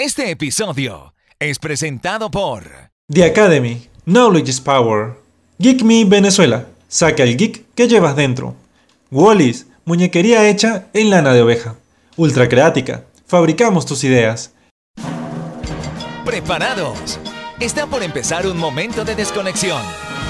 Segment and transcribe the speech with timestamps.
[0.00, 2.62] Este episodio es presentado por
[3.12, 5.14] The Academy, Knowledge is Power.
[5.58, 8.54] Geek Me Venezuela, saca el geek que llevas dentro.
[9.10, 11.74] Wallis, muñequería hecha en lana de oveja.
[12.16, 14.52] Ultra creática, fabricamos tus ideas.
[16.24, 17.18] Preparados.
[17.58, 19.82] Está por empezar un momento de desconexión.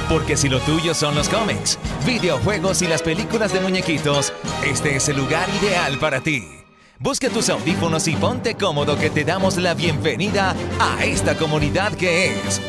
[0.08, 4.32] Porque si lo tuyo son los cómics, videojuegos y las películas de muñequitos,
[4.64, 6.57] este es el lugar ideal para ti.
[7.00, 12.32] Busca tus audífonos y ponte cómodo que te damos la bienvenida a esta comunidad que
[12.32, 12.60] es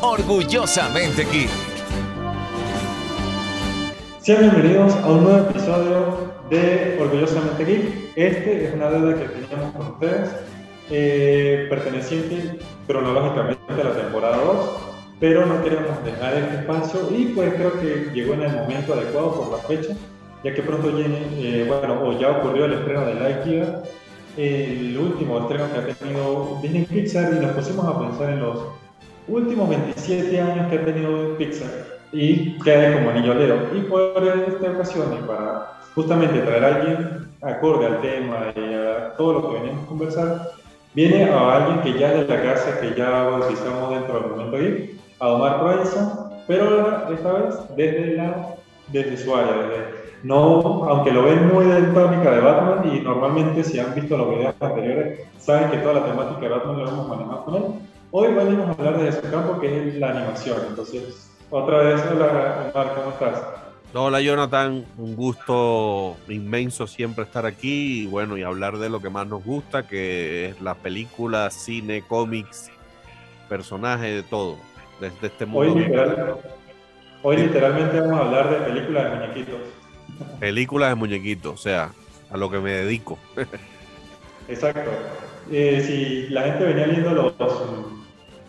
[0.00, 1.50] Orgullosamente Geek.
[4.20, 8.12] Sean bienvenidos a un nuevo episodio de Orgullosamente Geek.
[8.16, 10.30] Este es una deuda que teníamos con ustedes,
[10.88, 14.70] eh, perteneciente cronológicamente a la temporada 2,
[15.20, 19.42] pero no queremos dejar este espacio y pues creo que llegó en el momento adecuado
[19.42, 19.94] por la fecha
[20.44, 23.82] ya que pronto viene, eh, bueno, o ya ocurrió el estreno de Lightyear,
[24.36, 28.58] el último estreno que ha tenido Disney Pixar y nos pusimos a pensar en los
[29.26, 31.70] últimos 27 años que ha tenido Pixar
[32.12, 33.34] y queda como anillo.
[33.74, 39.14] Y por esta ocasión, y para justamente traer a alguien acorde al tema y a
[39.16, 40.50] todo lo que venimos a conversar,
[40.92, 44.56] viene a alguien que ya es de la casa, que ya bautizamos dentro del momento
[44.56, 48.56] ahí, a Omar Proenza, pero esta vez desde, la,
[48.88, 53.62] desde su área, desde no, aunque lo ven muy de tónica de Batman y normalmente
[53.62, 57.08] si han visto los videos anteriores saben que toda la temática de Batman lo hemos
[57.08, 57.62] manejado con él.
[58.10, 60.56] Hoy venimos a hablar de su campo que es la animación.
[60.66, 63.42] Entonces, otra vez, hola Omar, ¿cómo estás?
[63.92, 69.10] Hola Jonathan, un gusto inmenso siempre estar aquí y bueno, y hablar de lo que
[69.10, 72.70] más nos gusta, que es la película, cine, cómics,
[73.50, 74.56] personajes, de todo,
[75.00, 75.74] desde este mundo.
[75.74, 75.86] Hoy,
[77.22, 79.83] hoy literalmente vamos a hablar de películas de muñequitos.
[80.40, 81.90] Películas de muñequitos, o sea,
[82.30, 83.18] a lo que me dedico.
[84.48, 84.90] Exacto.
[85.50, 87.34] Eh, si la gente venía viendo los,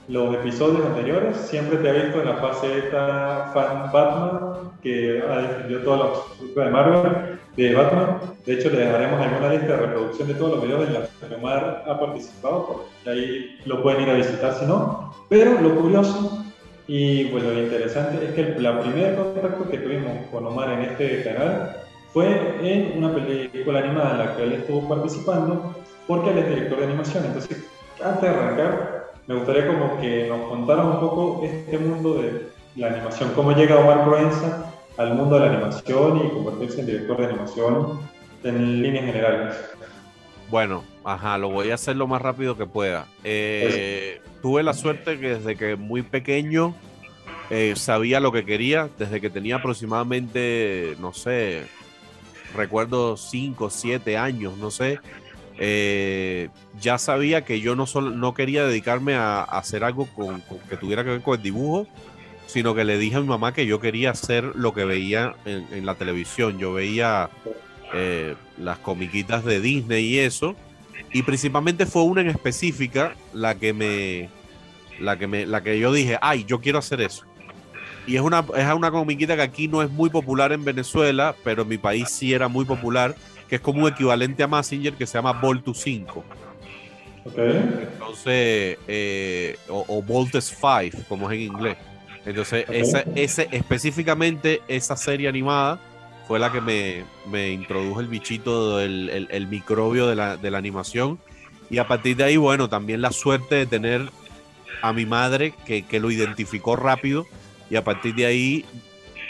[0.07, 5.37] los episodios anteriores, siempre te ha visto en la fase esta fan Batman, que ha
[5.37, 8.17] defendido todas las de Marvel de Batman.
[8.45, 11.35] De hecho, le dejaremos alguna lista de reproducción de todos los videos en los que
[11.35, 15.13] Omar ha participado, porque ahí lo pueden ir a visitar si no.
[15.29, 16.44] Pero lo curioso
[16.87, 21.23] y bueno, lo interesante es que la primer contacto que tuvimos con Omar en este
[21.23, 21.77] canal
[22.13, 25.75] fue en una película animada en la que él estuvo participando,
[26.07, 27.25] porque él es director de animación.
[27.25, 27.65] Entonces,
[28.03, 32.87] antes de arrancar, me gustaría como que nos contara un poco este mundo de la
[32.87, 37.25] animación, cómo llega Omar Proenza al mundo de la animación y convertirse en director de
[37.25, 37.99] animación
[38.43, 39.55] en líneas generales.
[40.49, 43.07] Bueno, ajá, lo voy a hacer lo más rápido que pueda.
[43.23, 46.75] Eh, tuve la suerte que desde que muy pequeño
[47.49, 51.65] eh, sabía lo que quería, desde que tenía aproximadamente, no sé,
[52.55, 54.99] recuerdo 5, 7 años, no sé.
[55.57, 56.49] Eh,
[56.81, 61.03] ya sabía que yo no, solo, no quería dedicarme a, hacer algo con, que tuviera
[61.03, 61.87] que ver con el dibujo,
[62.47, 65.85] sino que le dije a mi mamá que yo quería hacer lo que veía en
[65.85, 66.59] la televisión.
[66.59, 67.29] Yo veía
[67.93, 70.55] eh, las comiquitas de Disney y eso.
[71.15, 74.29] Y principalmente fue una en específica la que me.
[74.99, 75.45] La que me.
[75.45, 77.23] La que yo dije, ay, yo quiero hacer eso.
[78.05, 81.61] Y es una, es una comiquita que aquí no es muy popular en Venezuela, pero
[81.61, 83.15] en mi país sí era muy popular,
[83.47, 86.21] que es como un equivalente a Messenger que se llama Voltu 5.
[87.33, 91.77] Entonces, eh, o, o, Voltes 5, como es en inglés.
[92.25, 92.65] Entonces,
[93.15, 95.79] ese, específicamente esa serie animada
[96.27, 101.19] fue la que me, introdujo el bichito, el, el, microbio de la, de la, animación.
[101.69, 104.09] Y a partir de ahí, bueno, también la suerte de tener
[104.81, 107.25] a mi madre que, que lo identificó rápido.
[107.69, 108.65] Y a partir de ahí,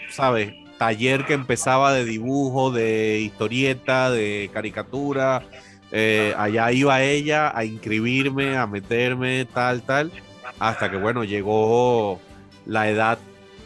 [0.09, 0.53] ¿sabes?
[0.77, 5.43] Taller que empezaba de dibujo, de historieta, de caricatura.
[5.91, 10.11] Eh, allá iba ella a inscribirme, a meterme, tal, tal.
[10.59, 12.19] Hasta que, bueno, llegó
[12.65, 13.19] la edad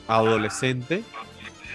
[0.07, 1.03] adolescente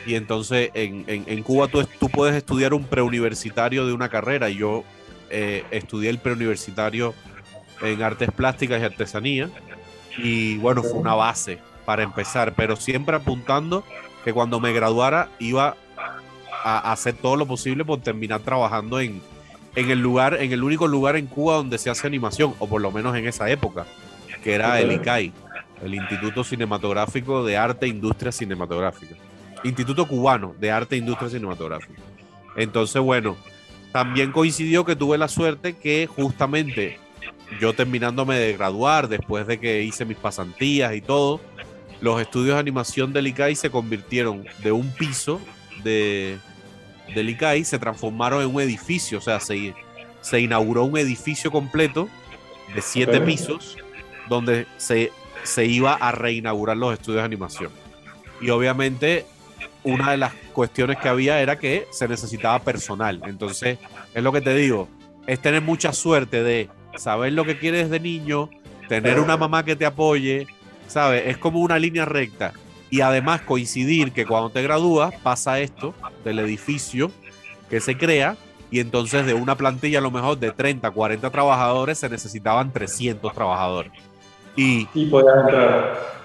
[0.07, 4.51] y entonces en, en, Cuba tú, tú, puedes estudiar un preuniversitario de una carrera.
[4.51, 4.85] Y yo
[5.31, 7.15] eh, estudié el preuniversitario
[7.83, 9.51] en artes plásticas y artesanía.
[10.19, 13.85] Y bueno, fue una base para empezar, pero siempre apuntando
[14.25, 15.77] que cuando me graduara iba
[16.65, 19.21] a hacer todo lo posible por terminar trabajando en,
[19.77, 22.81] en el lugar, en el único lugar en Cuba donde se hace animación, o por
[22.81, 23.87] lo menos en esa época,
[24.43, 25.33] que era el ICAI,
[25.83, 29.17] el Instituto Cinematográfico de Arte e Industria Cinematográfica.
[29.65, 32.01] Instituto Cubano de Arte e Industria Cinematográfica.
[32.57, 33.37] Entonces, bueno,
[33.93, 36.99] también coincidió que tuve la suerte que justamente
[37.61, 41.41] yo terminándome de graduar, después de que hice mis pasantías y todo,
[42.01, 45.41] los estudios de animación del ICAI se convirtieron de un piso
[45.83, 46.39] de,
[47.15, 49.75] del ICAI, se transformaron en un edificio, o sea, se,
[50.21, 52.09] se inauguró un edificio completo
[52.75, 53.77] de siete pisos
[54.29, 55.13] donde se,
[55.45, 57.71] se iba a reinaugurar los estudios de animación.
[58.41, 59.27] Y obviamente
[59.85, 63.21] una de las cuestiones que había era que se necesitaba personal.
[63.27, 63.79] Entonces,
[64.15, 64.89] es lo que te digo,
[65.27, 68.51] es tener mucha suerte de saber lo que quieres de niño,
[68.89, 70.47] tener una mamá que te apoye,
[70.89, 71.25] ¿sabes?
[71.27, 72.53] Es como una línea recta.
[72.91, 75.95] Y además coincidir que cuando te gradúas pasa esto
[76.25, 77.11] del edificio
[77.69, 78.37] que se crea
[78.71, 83.33] y entonces de una plantilla a lo mejor de 30, 40 trabajadores se necesitaban 300
[83.33, 83.93] trabajadores.
[84.57, 86.24] Y, Y podías entrar.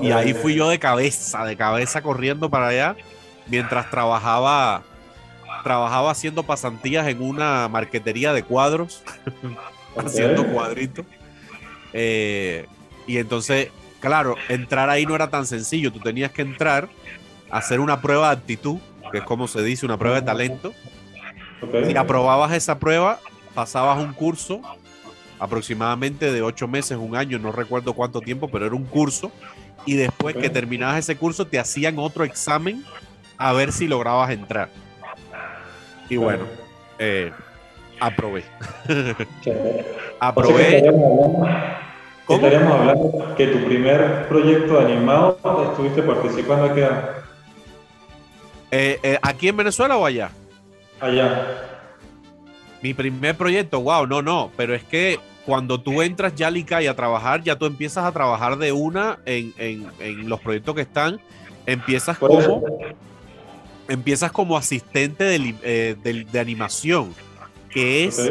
[0.00, 2.96] Y ahí fui yo de cabeza, de cabeza corriendo para allá
[3.46, 4.82] mientras trabajaba
[5.62, 9.02] trabajaba haciendo pasantías en una marquetería de cuadros,
[9.96, 11.06] haciendo cuadritos.
[11.94, 12.66] Eh,
[13.06, 15.90] y entonces, claro, entrar ahí no era tan sencillo.
[15.90, 16.88] Tú tenías que entrar,
[17.50, 18.78] hacer una prueba de actitud,
[19.10, 20.74] que es como se dice, una prueba de talento.
[21.86, 23.18] Si aprobabas esa prueba,
[23.54, 24.60] pasabas un curso
[25.38, 29.32] aproximadamente de ocho meses, un año, no recuerdo cuánto tiempo, pero era un curso.
[29.86, 32.84] Y después que terminabas ese curso, te hacían otro examen
[33.36, 34.68] a ver si lograbas entrar.
[36.08, 36.44] Y bueno,
[36.98, 37.32] eh,
[38.00, 38.44] aprobé.
[40.20, 40.84] Aprobé.
[42.26, 42.46] ¿Cómo?
[42.46, 45.38] Estaríamos hablando que tu primer proyecto animado
[45.70, 46.80] estuviste participando aquí
[48.70, 50.30] Eh, eh, ¿Aquí en Venezuela o allá?
[51.00, 51.46] allá.
[52.80, 56.96] Mi primer proyecto, wow, no, no, pero es que cuando tú entras ya ICAI a
[56.96, 61.20] trabajar, ya tú empiezas a trabajar de una en, en- en los proyectos que están,
[61.66, 62.62] empiezas como,
[63.88, 67.14] empiezas como asistente de, eh, de- de animación,
[67.70, 68.30] que es,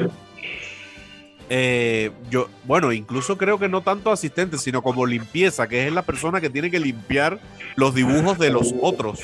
[1.49, 6.01] eh, yo, bueno, incluso creo que no tanto asistente, sino como limpieza, que es la
[6.01, 7.39] persona que tiene que limpiar
[7.75, 9.19] los dibujos de los otros,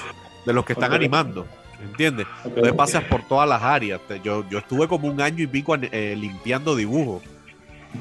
[0.46, 0.98] de los que están Ok.
[0.98, 1.48] animando,
[1.82, 2.28] ¿entiendes?
[2.44, 2.46] ok.
[2.48, 4.00] Entonces pasas por todas las áreas.
[4.24, 7.24] Yo, yo estuve como un año y pico eh, limpiando dibujos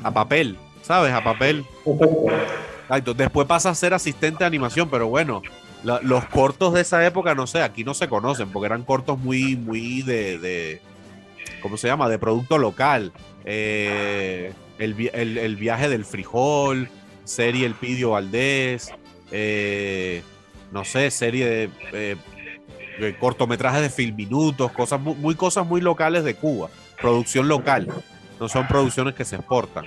[0.03, 1.13] a papel, ¿sabes?
[1.13, 1.65] A papel.
[3.17, 5.43] Después pasas a ser asistente de animación, pero bueno,
[5.85, 9.19] la- los cortos de esa época, no sé, aquí no se conocen porque eran cortos
[9.19, 10.81] muy, muy de, de
[11.61, 12.09] ¿cómo se llama?
[12.09, 13.13] De producto local.
[13.45, 16.89] Eh, el, el- el viaje del frijol,
[17.25, 18.91] serie El Pidio Valdés,
[19.31, 20.23] eh,
[20.73, 22.17] no sé, serie de eh,
[23.01, 26.69] de cortometrajes de filminutos, cosas muy, muy cosas muy locales de Cuba,
[27.01, 27.87] producción local,
[28.41, 29.85] no son producciones que se exportan.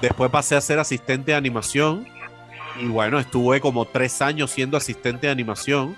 [0.00, 2.06] Después pasé a ser asistente de animación
[2.80, 5.96] y bueno, estuve como tres años siendo asistente de animación,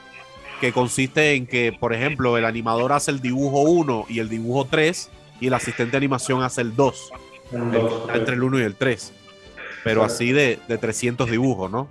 [0.60, 4.66] que consiste en que, por ejemplo, el animador hace el dibujo 1 y el dibujo
[4.66, 5.10] 3
[5.40, 7.10] y el asistente de animación hace el 2,
[7.52, 8.14] Un el- dos, ok.
[8.16, 9.12] entre el 1 y el 3,
[9.82, 11.88] pero así de, de 300 dibujos, ¿no?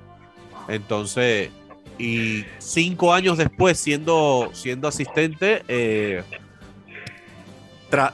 [0.67, 1.49] Entonces,
[1.97, 6.23] y cinco años después, siendo, siendo asistente, eh,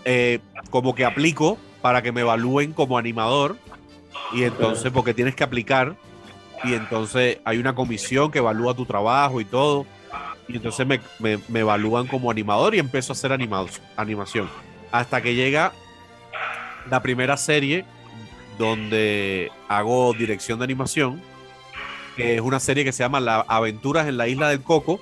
[0.05, 0.39] eh,
[0.69, 3.57] como que aplico para que me evalúen como animador.
[4.33, 5.95] Y entonces, porque tienes que aplicar,
[6.63, 9.85] y entonces hay una comisión que evalúa tu trabajo y todo.
[10.47, 14.49] Y entonces me, me- me evalúan como animador y empiezo a hacer animados- animación.
[14.91, 15.71] Hasta que llega
[16.89, 17.85] la primera serie
[18.57, 21.21] donde hago dirección de animación,
[22.15, 24.99] que es una serie que se llama Las Aventuras en la Isla del Coco,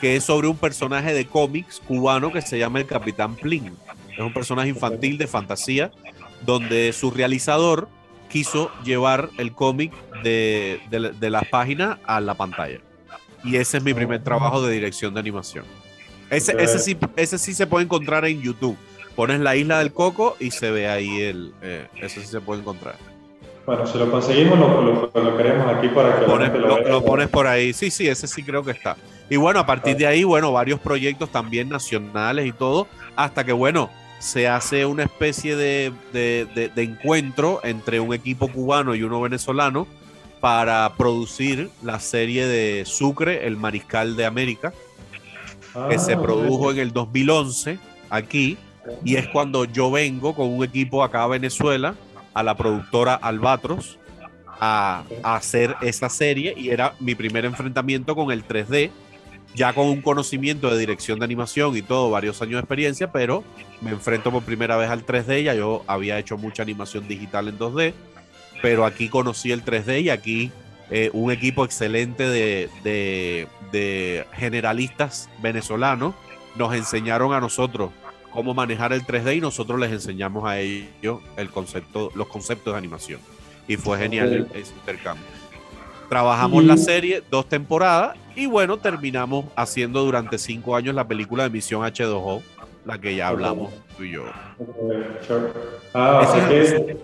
[0.00, 3.76] que es sobre un personaje de cómics cubano que se llama el Capitán Plin.
[4.12, 5.90] Es un personaje infantil de fantasía,
[6.44, 7.88] donde su realizador
[8.28, 9.92] quiso llevar el cómic
[10.22, 12.80] de, de- de las páginas a la pantalla.
[13.44, 15.64] Y ese es mi primer trabajo de dirección de animación.
[16.30, 18.76] Ese, ese, sí, ese sí se puede encontrar en YouTube.
[19.14, 21.52] Pones la isla del coco y se ve ahí el.
[21.62, 22.96] eh, eso sí se puede encontrar.
[23.66, 27.46] Bueno, si lo conseguimos, lo, lo colocaremos aquí para que Pones- lo lo pones por
[27.46, 27.72] ahí.
[27.72, 28.96] Sí, sí, ese sí creo que está.
[29.30, 33.52] Y bueno, a partir de ahí, bueno, varios proyectos también nacionales y todo, hasta que,
[33.52, 33.88] bueno,
[34.24, 39.20] se hace una especie de, de- de- de encuentro entre un equipo cubano y uno
[39.20, 39.86] venezolano
[40.40, 44.72] para producir la serie de Sucre, el Mariscal de América,
[45.90, 47.78] que se Ah, produjo en el 2011
[48.08, 48.56] aquí
[49.04, 51.94] y es cuando yo vengo con un equipo acá a Venezuela
[52.32, 53.98] a la productora Albatros
[54.60, 58.90] a, a hacer esa serie y era mi primer enfrentamiento con el 3D
[59.54, 63.44] ya con un conocimiento de dirección de animación y todo, varios años de experiencia, pero
[63.80, 67.58] me enfrento por primera vez al 3D, ya yo había hecho mucha animación digital en
[67.58, 67.92] 2D,
[68.62, 70.50] pero aquí conocí el 3D y aquí
[70.90, 76.14] eh, un equipo excelente de, de- de generalistas venezolanos
[76.56, 77.90] nos enseñaron a nosotros
[78.30, 82.78] cómo manejar el 3D y nosotros les enseñamos a ellos el concepto, los conceptos de
[82.78, 83.20] animación.
[83.66, 85.24] Y fue genial el- ese intercambio.
[86.08, 91.50] Trabajamos la serie dos temporadas y bueno, terminamos haciendo durante cinco años la película de
[91.50, 92.42] Misión H2O,
[92.84, 94.24] la que ya hablamos tú y yo.
[94.58, 95.46] ok, sure.
[95.94, 96.96] Ah, Ese es que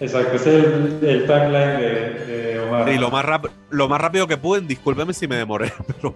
[0.00, 2.88] Exacto, ese es el, el tagline de, de Omar.
[2.88, 6.14] Y lo más, rap- lo más rápido que pude, discúlpeme si me demoré, pero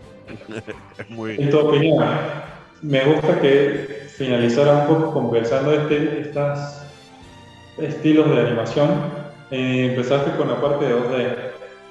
[0.98, 1.36] es muy...
[1.36, 2.04] En tu opinión,
[2.82, 6.58] me gusta que finalizara un poco conversando de este, estos
[7.78, 8.90] estilos de animación.
[9.52, 11.36] Eh, empezaste con la parte de 2D.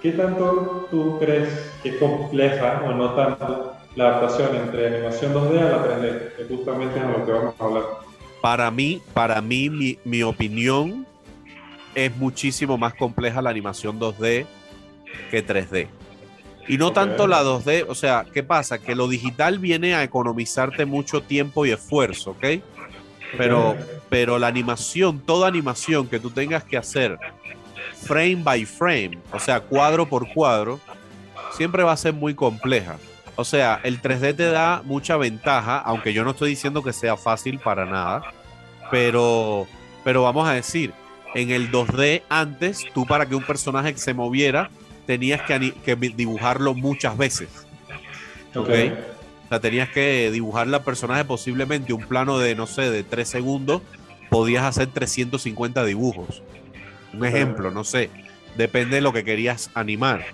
[0.05, 1.49] ¿Qué tanto tú crees
[1.81, 6.35] que es compleja o no tanto la adaptación entre animación 2D a la 3D?
[6.35, 7.83] Que justamente es a lo que vamos a hablar.
[8.39, 11.07] Para mí, para mí, mi, mi opinión
[11.95, 14.45] es muchísimo más compleja la animación 2D
[15.31, 15.87] que 3D.
[16.67, 18.77] Y no tanto la 2D, o sea, ¿qué pasa?
[18.77, 22.61] Que lo digital viene a economizarte mucho tiempo y esfuerzo, ¿ok?
[23.39, 23.75] Pero,
[24.09, 27.17] pero la animación, toda animación que tú tengas que hacer
[28.05, 30.79] frame by frame, o sea, cuadro por cuadro,
[31.51, 32.97] siempre va a ser muy compleja.
[33.35, 37.17] O sea, el 3D te da mucha ventaja, aunque yo no estoy diciendo que sea
[37.17, 38.21] fácil para nada,
[38.91, 39.67] pero,
[40.03, 40.93] pero vamos a decir,
[41.33, 44.69] en el 2D antes, tú para que un personaje se moviera,
[45.05, 47.49] tenías que, dibujarlo muchas veces.
[48.55, 48.69] ¿ok?
[49.45, 53.27] O sea, tenías que dibujar la personaje posiblemente un plano de, no sé, de 3
[53.27, 53.81] segundos,
[54.29, 56.41] podías hacer 350 dibujos.
[57.17, 58.09] Un ejemplo, no sé,
[58.57, 60.25] depende de lo que querías animar.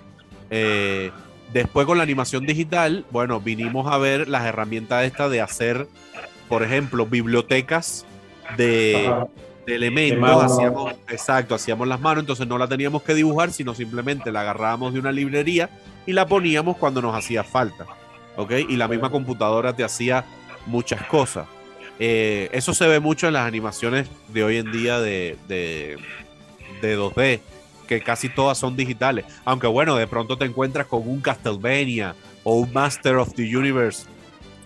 [0.50, 1.10] Eh,
[1.52, 5.86] después con la animación digital, bueno, vinimos a ver las herramientas estas de hacer,
[6.48, 8.04] por ejemplo, bibliotecas
[8.56, 9.10] de,
[9.66, 14.32] elementos, De hacíamos, exacto, hacíamos las manos, entonces no la teníamos que dibujar, sino simplemente
[14.32, 15.70] la agarrábamos de una librería
[16.06, 17.86] y la poníamos cuando nos hacía falta,
[18.36, 18.52] ¿ok?
[18.68, 20.24] Y la misma computadora te hacía
[20.66, 21.46] muchas cosas.
[21.98, 25.98] Eh, eso se ve mucho en las animaciones de hoy en día de, de,
[26.88, 27.40] de 2D,
[27.86, 32.56] que casi todas son digitales, aunque bueno, de pronto te encuentras con un Castlevania o
[32.56, 34.06] un Master of the Universe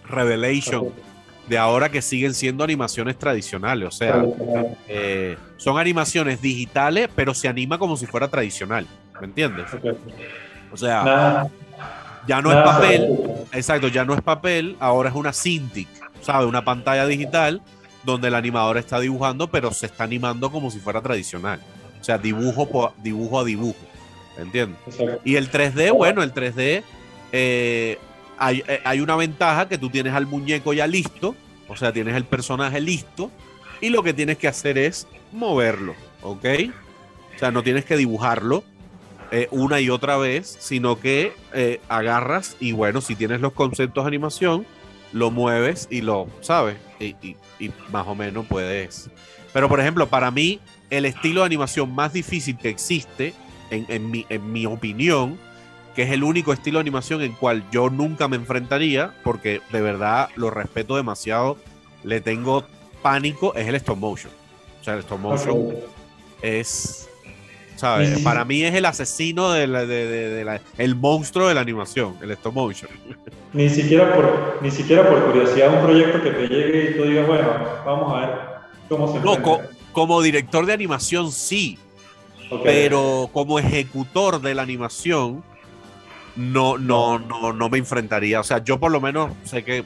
[0.08, 0.92] Revelation
[1.49, 4.25] de ahora que siguen siendo animaciones tradicionales, o sea,
[4.88, 8.87] eh, son animaciones digitales, pero se anima como si fuera tradicional,
[9.20, 9.66] ¿me entiendes?
[10.73, 11.49] O sea,
[12.26, 13.18] ya no es papel,
[13.52, 15.88] exacto, ya no es papel, ahora es una Cintiq,
[16.20, 16.49] ¿sabes?
[16.49, 17.62] Una pantalla digital
[18.02, 21.61] donde el animador está dibujando, pero se está animando como si fuera tradicional.
[22.00, 23.76] O sea, dibujo, po- dibujo a dibujo,
[24.38, 24.79] ¿entiendes?
[24.87, 25.21] Exacto.
[25.25, 26.83] Y el 3D, bueno, el 3D
[27.33, 27.99] eh,
[28.38, 31.35] hay, eh, hay una ventaja que tú tienes al muñeco ya listo,
[31.69, 33.31] o sea, tienes el personaje listo,
[33.81, 36.45] y lo que tienes que hacer es moverlo, ¿ok?
[37.35, 38.65] O sea, no tienes que dibujarlo
[39.33, 44.05] eh, una y otra vez, sino que eh, agarras y bueno, si tienes los conceptos
[44.05, 44.65] de animación,
[45.12, 46.76] lo mueves y lo, ¿sabes?
[47.00, 49.11] Y, y- y más o menos puedes.
[49.53, 53.35] Pero por ejemplo, para mí, el estilo de animación más difícil que existe,
[53.71, 55.38] en, en mi, en mi opinión,
[55.95, 59.81] que es el único estilo de animación en cual yo nunca me enfrentaría, porque de
[59.81, 61.57] verdad lo respeto demasiado,
[62.05, 62.64] le tengo
[63.02, 64.33] pánico, es el stop motion.
[64.81, 65.75] O sea, el stop motion
[66.43, 67.09] es,
[67.76, 68.19] ¿sabes?
[68.21, 71.61] Para mí es el asesino, de la- de- de- de la- el monstruo de la
[71.62, 72.90] animación, el stop motion.
[73.52, 77.26] Ni siquiera por, ni siquiera por curiosidad, un proyecto que te llegue y tú digas,
[77.26, 77.49] bueno,
[77.85, 78.38] vamos a ver
[78.88, 79.65] cómo se No, co- enfrenta.
[79.97, 81.79] Como director de animación sí,
[82.62, 85.43] pero como ejecutor de la animación
[86.37, 88.38] no, no, no, no me enfrentaría.
[88.38, 89.83] O sea, yo por lo menos sé que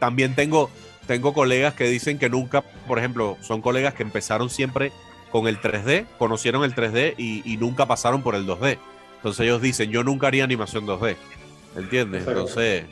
[0.00, 0.70] también tengo,
[1.06, 4.90] tengo colegas que dicen que nunca, por ejemplo, son colegas que empezaron siempre
[5.30, 8.76] con el 3D, conocieron el 3D y, y nunca pasaron por el 2D.
[9.18, 11.14] Entonces ellos dicen, yo nunca haría animación 2D.
[11.76, 12.26] ¿Entiendes?
[12.26, 12.86] Entonces,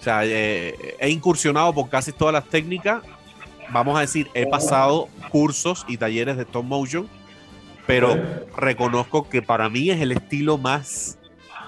[0.00, 3.04] o sea, eh, he incursionado por casi todas las técnicas.
[3.70, 7.08] Vamos a decir, he pasado cursos y talleres de stop motion,
[7.86, 8.16] pero
[8.56, 11.18] reconozco que para mí es el estilo más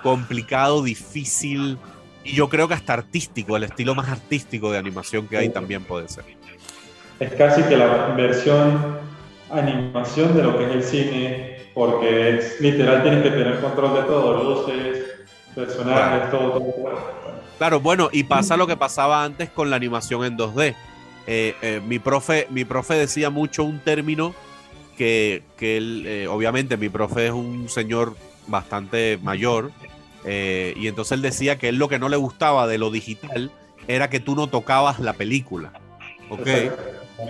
[0.03, 1.79] complicado, difícil
[2.25, 5.85] y yo creo que hasta artístico, el estilo más artístico de animación que hay también
[5.85, 6.25] puede ser.
[7.21, 8.99] Es casi que la versión
[9.51, 14.03] animación de lo que es el cine, porque es literal tienes que tener control de
[14.03, 15.05] todo, luces,
[15.55, 17.15] personajes, todo, todo, todo.
[17.59, 20.75] Claro, bueno, y pasa lo que pasaba antes con la animación en 2D.
[21.27, 24.35] Eh, eh, mi, profe, mi profe decía mucho un término
[24.97, 28.17] que, que él, eh, obviamente mi profe es un señor
[28.47, 29.73] bastante mayor,
[30.27, 33.51] y entonces él decía que él lo que no le gustaba de lo digital
[33.89, 35.75] era que tú no tocabas la película.
[36.31, 36.49] ¿Ok?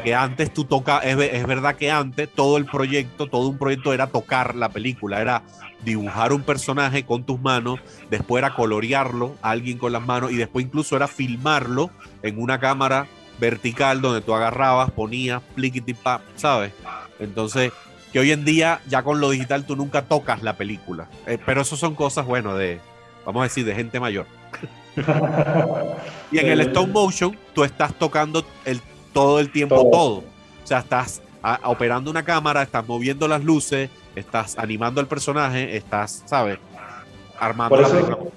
[0.05, 3.93] Que antes tú tocas, es, es verdad que antes todo el proyecto, todo un proyecto
[3.93, 5.43] era tocar la película, era
[5.85, 10.37] dibujar un personaje con tus manos, después era colorearlo a alguien con las manos y
[10.37, 11.91] después incluso era filmarlo
[12.23, 16.73] en una cámara vertical donde tú agarrabas, ponías, pliquiti pa, ¿sabes?
[17.19, 17.73] Entonces,
[18.13, 21.63] que hoy en día ya con lo digital tú nunca tocas la película, Eh, pero
[21.63, 22.81] eso son cosas, bueno, de,
[23.27, 24.27] vamos a decir, de gente mayor.
[26.31, 28.81] Y en el stop motion, tú estás tocando el,
[29.13, 29.91] todo el tiempo Todo.
[29.91, 30.17] todo.
[30.19, 35.77] O sea, estás a- operando una cámara, estás moviendo las luces, estás animando al personaje,
[35.77, 36.59] estás, ¿sabes?
[37.39, 38.31] Armando Por la eso, película.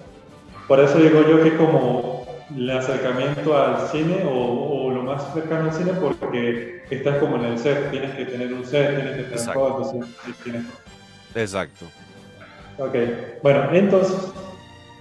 [0.67, 5.65] por eso digo yo que como el acercamiento al cine o, o lo más cercano
[5.65, 9.23] al cine porque estás como en el set, tienes que tener un set, tienes que
[9.23, 9.59] tener Exacto.
[9.59, 10.63] todo, entonces tienes
[11.35, 11.85] Exacto.
[12.77, 12.95] Ok,
[13.41, 14.31] bueno, entonces,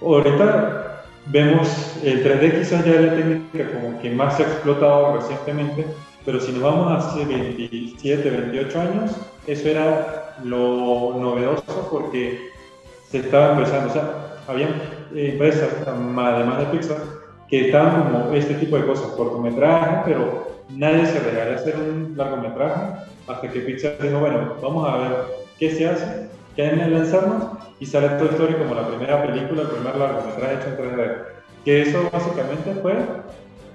[0.01, 5.17] ahorita vemos el 3D quizás ya es la técnica como que más se ha explotado
[5.17, 5.85] recientemente,
[6.25, 9.11] pero si nos vamos hace 27, 28 años,
[9.45, 12.49] eso era lo novedoso porque
[13.09, 14.69] se estaba empezando, o sea, había
[15.13, 16.97] empresas, además de Pixar,
[17.49, 22.13] que estaban como este tipo de cosas, cortometrajes, pero nadie se regaló a hacer un
[22.17, 22.81] largometraje
[23.27, 25.11] hasta que Pixar dijo, bueno, vamos a ver
[25.59, 27.43] qué se hace, qué hay en lanzarnos,
[27.79, 31.17] y sale Toy Story como la primera película, el primer largometraje hecho en 3D.
[31.63, 32.95] Que eso básicamente fue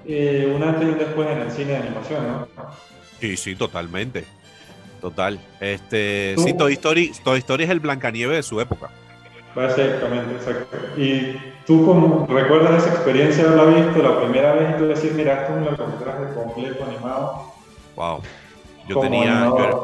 [0.05, 2.47] eh, un antes y un después en el cine de animación, ¿no?
[3.19, 4.25] Sí, sí, totalmente.
[4.99, 5.39] Total.
[5.59, 8.89] Este, Tú- sí, Toy Story, Toy Story es el Blancanieve de su época.
[9.55, 10.77] Básicamente, exacto.
[10.97, 15.13] Y tú como recuerdas esa experiencia de haberla visto la primera vez y tú decir,
[15.13, 17.53] mira, esto es un largometraje completo animado.
[17.95, 18.21] Wow.
[18.87, 19.61] Yo como tenía, yo, animador.
[19.61, 19.77] era-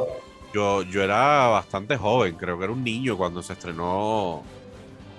[0.54, 4.44] yo, yo era bastante joven, creo que era un niño cuando se estrenó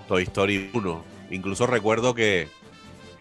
[0.08, 1.04] Toy Story 1.
[1.30, 2.48] Incluso recuerdo que,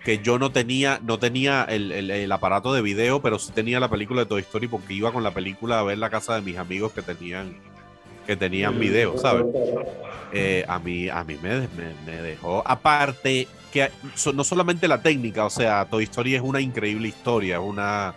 [0.04, 3.80] que yo no tenía, no tenía el, el- el aparato de video, pero sí tenía
[3.80, 6.42] la película de Toy Story porque iba con la película a ver la casa de
[6.42, 7.56] mis amigos que tenían,
[8.30, 9.44] que tenían video, ¿sabes?
[10.32, 12.62] eh, a mí, a mí me, dejó.
[12.64, 13.90] Aparte, que
[14.36, 18.14] no solamente la técnica, o sea, Toy Story es una increíble historia, es una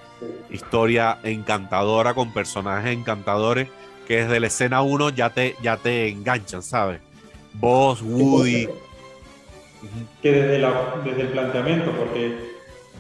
[0.51, 3.69] historia encantadora con personajes encantadores
[4.07, 7.01] que desde la escena 1 ya te, ya te enganchan, ¿sabes?
[7.55, 8.69] Vos, Woody.
[10.21, 12.37] que desde, la, desde el planteamiento, porque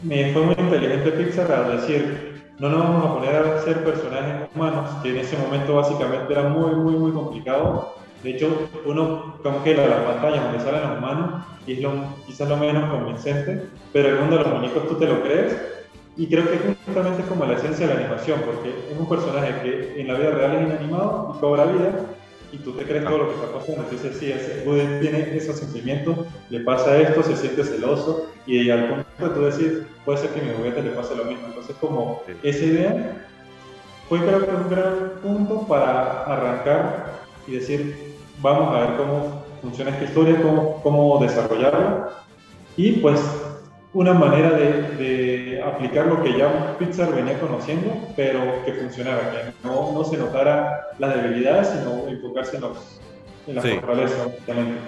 [0.03, 4.49] me fue muy inteligente Pixar al decir, no nos vamos a poner a hacer personajes
[4.55, 7.95] humanos, que en ese momento básicamente era muy, muy, muy complicado.
[8.23, 11.93] De hecho, uno congela la pantalla donde salen los humanos y es lo,
[12.27, 15.57] quizás lo menos convincente, pero el mundo de los muñecos tú te lo crees.
[16.17, 19.63] Y creo que justamente es como la esencia de la animación, porque es un personaje
[19.63, 21.91] que en la vida real es inanimado y cobra vida,
[22.53, 23.83] y tú te crees todo lo que está pasando.
[23.83, 24.63] Entonces, sí, ese
[25.01, 26.19] tiene esos sentimientos,
[26.51, 30.41] le pasa esto, se siente celoso, y al punto de tú decir, puede ser que
[30.41, 31.47] a mi juguete le pase lo mismo.
[31.47, 32.33] Entonces, como Sí.
[32.43, 33.27] esa idea
[34.09, 39.91] fue creo que un gran punto para arrancar y decir, vamos a ver cómo funciona
[39.93, 42.09] esta historia, cómo, cómo desarrollarla,
[42.77, 43.21] y pues
[43.95, 49.67] una manera de, de aplicar lo que ya Pixar venía conociendo, pero que funcionara, que
[49.69, 53.01] no, no se notara las debilidades, sino enfocarse en, los,
[53.47, 53.71] en las Sí.
[53.75, 54.27] fortalezas.
[54.27, 54.79] básicamente.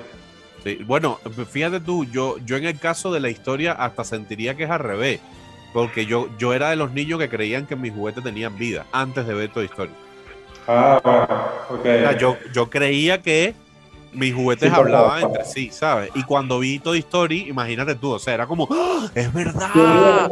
[0.64, 4.64] Sí, Bueno, fíjate tú, yo, yo en el caso de la historia hasta sentiría que
[4.64, 5.20] es al revés.
[5.74, 9.27] Porque yo, yo era de los niños que creían que mis juguetes tenían vida antes
[9.27, 9.90] de ver Toy Story.
[10.68, 11.00] Ah,
[11.68, 11.81] ok.
[11.81, 13.55] O sea, yo, yo creía que
[14.12, 16.11] mis juguetes Sí, hablaban entre sí, ¿sabes?
[16.14, 19.11] Y cuando vi Toy Story, imagínate tú, o sea, era como, ¡Ah!
[19.14, 19.72] ¡es verdad!
[19.72, 20.29] Teoría,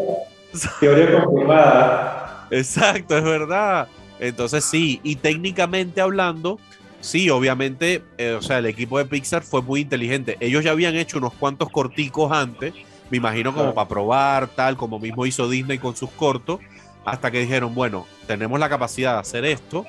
[0.81, 2.47] teoría confirmada.
[2.51, 3.89] Exacto, es verdad.
[4.21, 6.61] Entonces sí, y técnicamente hablando,
[7.03, 10.39] sí, obviamente, eh, o sea, el equipo de Pixar fue muy inteligente.
[10.41, 12.73] Ellos ya habían hecho unos cuantos corticos antes,
[13.11, 16.61] me imagino como para probar, tal, como mismo hizo Disney con sus cortos,
[17.05, 19.85] hasta que dijeron, bueno, tenemos la capacidad de hacer esto,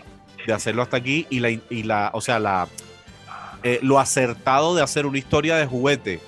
[0.45, 2.67] de hacerlo hasta aquí, y la, y la o sea, la,
[3.63, 6.19] eh, lo acertado de hacer una historia de juguete,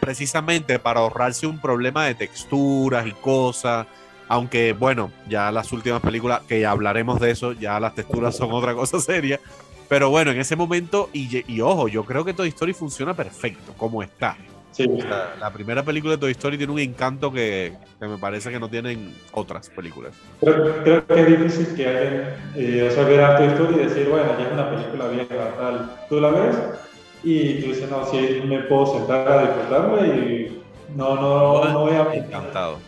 [0.00, 3.86] precisamente para ahorrarse un problema de texturas y cosas.
[4.30, 8.52] Aunque, bueno, ya las últimas películas, que ya hablaremos de eso, ya las texturas son
[8.52, 9.40] otra cosa seria.
[9.88, 13.72] Pero bueno, en ese momento, y, y ojo, yo creo que Toy Story funciona perfecto,
[13.76, 14.36] como está.
[14.70, 18.18] Sí, O sea, la primera película de Toy Story tiene un encanto que, que me
[18.18, 20.12] parece que no tienen otras películas.
[20.40, 22.22] creo, creo que es difícil que alguien,
[22.54, 25.54] eh, o sea, ver a Toy Story y decir, bueno, ya es una película vieja,
[25.58, 25.96] tal.
[26.08, 26.56] Tú la ves
[27.24, 30.62] y tú dices, no, sí, me puedo sentar a disfrutarla y
[30.94, 32.14] no, no, no voy a...
[32.14, 32.78] Encantado,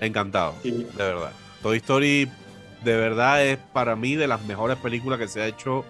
[0.00, 0.70] encantado, Sí.
[0.72, 1.30] de verdad.
[1.62, 2.28] Toy Story,
[2.84, 5.84] de verdad, es para mí de las mejores películas que se ha hecho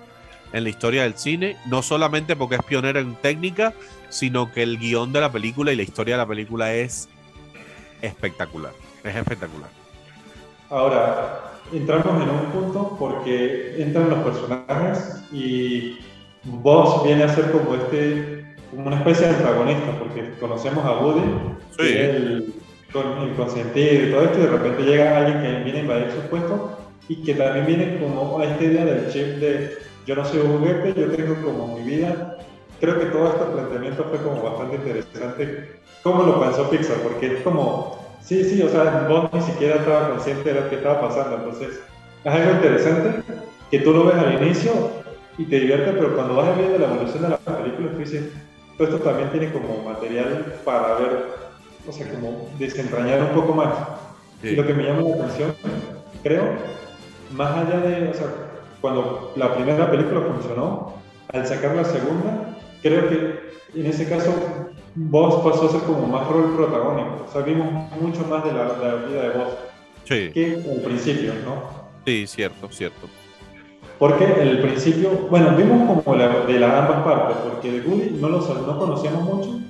[0.52, 3.74] en la historia del cine, no solamente porque es pionera en técnica,
[4.08, 7.08] sino que el guion de la película y la historia de la película es
[8.02, 8.72] espectacular.
[9.04, 9.68] Es espectacular.
[10.70, 15.98] Ahora, entramos en un punto porque entran los personajes y
[16.44, 21.22] Buzz viene a ser como este, como una especie de antagonista, porque conocemos a Woody,
[21.70, 21.84] Sí.
[21.84, 22.54] que es el,
[22.92, 26.10] con, el consentido y todo esto, y de repente llega alguien que viene a invadir
[26.10, 29.78] su puesto y que también viene como a esta idea del chip de
[30.08, 32.38] yo no soy un juguete, yo tengo como mi vida.
[32.80, 35.80] Creo que todo este planteamiento fue como bastante interesante.
[36.02, 36.96] ¿Cómo lo pensó Pixar?
[37.02, 40.76] Porque es como, sí, sí, o sea, vos ni siquiera estaba consciente de lo que
[40.76, 41.36] estaba pasando.
[41.36, 41.80] Entonces,
[42.24, 43.22] es algo interesante
[43.70, 44.72] que tú lo ves al inicio
[45.36, 48.30] y te divierte, pero cuando vas viendo la evolución de la película, tú dices,
[48.78, 51.26] todo esto también tiene como material para ver,
[51.86, 53.74] o sea, como desentrañar un poco más.
[54.42, 55.54] Y lo que me llama la atención,
[56.22, 56.44] creo,
[57.30, 58.47] más allá de, o sea,
[58.80, 60.94] cuando la primera película funcionó,
[61.32, 64.32] al sacar la segunda, creo que en ese caso
[64.94, 67.26] vos pasó a ser como más rol protagónico.
[67.28, 67.66] O sea, vimos
[68.00, 68.64] mucho más de la,
[69.06, 69.48] vida de vos
[70.04, 70.30] sí.
[70.32, 71.88] que al principio, ¿no?
[72.06, 73.06] Sí, cierto, cierto.
[73.98, 78.28] Porque el principio, bueno, vimos como la, de las ambas partes, porque de Woody no
[78.28, 79.60] lo no conocíamos mucho,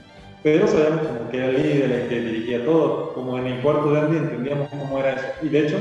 [0.42, 3.90] pero sabíamos como que era el líder, el que dirigía todo, como en el cuarto
[3.90, 5.26] de Andy entendíamos cómo era eso.
[5.42, 5.76] Y de hecho,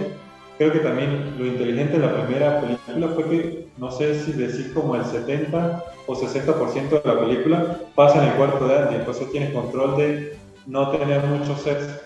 [0.57, 4.73] creo que también lo inteligente de la primera película fue que, no sé si decir
[4.73, 9.31] como el 70 o 60% de la película pasa en el cuarto de Andy, entonces
[9.31, 12.01] tienes control de no tener muchos sets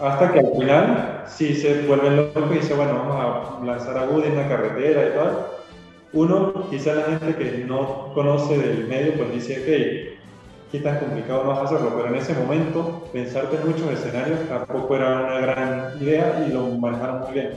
[0.00, 4.04] hasta que al final sí se vuelven locos y dice, bueno, vamos a lanzar a
[4.04, 5.46] Woody en la carretera y tal.
[6.12, 10.13] Uno, quizá la gente que no conoce del medio, pues dice, ok,
[10.74, 15.20] qué tan complicado a hacerlo, pero en ese momento pensarte en muchos escenarios tampoco era
[15.20, 17.52] una gran idea y lo manejaron muy bien.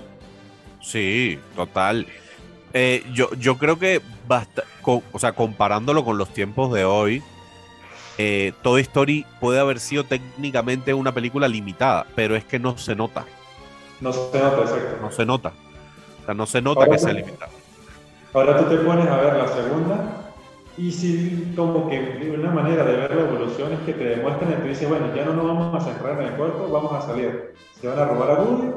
[0.83, 2.05] Sí, total.
[2.73, 7.23] Eh, yo, yo creo que basta, o sea, comparándolo con los tiempos de hoy,
[8.19, 12.95] eh, Toy Story puede haber sido técnicamente una película limitada, pero es que no se
[12.95, 13.25] nota.
[13.99, 14.97] No se nota, exacto.
[15.01, 15.53] No se nota.
[16.21, 17.51] O sea, no se nota que sea limitada.
[18.31, 20.26] Ahora tú te pones a ver la segunda
[20.77, 24.55] y si como que una manera de ver la evolución es que te demuestran y
[24.55, 27.53] te dicen, bueno, ya no nos vamos a centrar en el cuerpo, vamos a salir.
[27.79, 28.71] Se van a robar a Woody,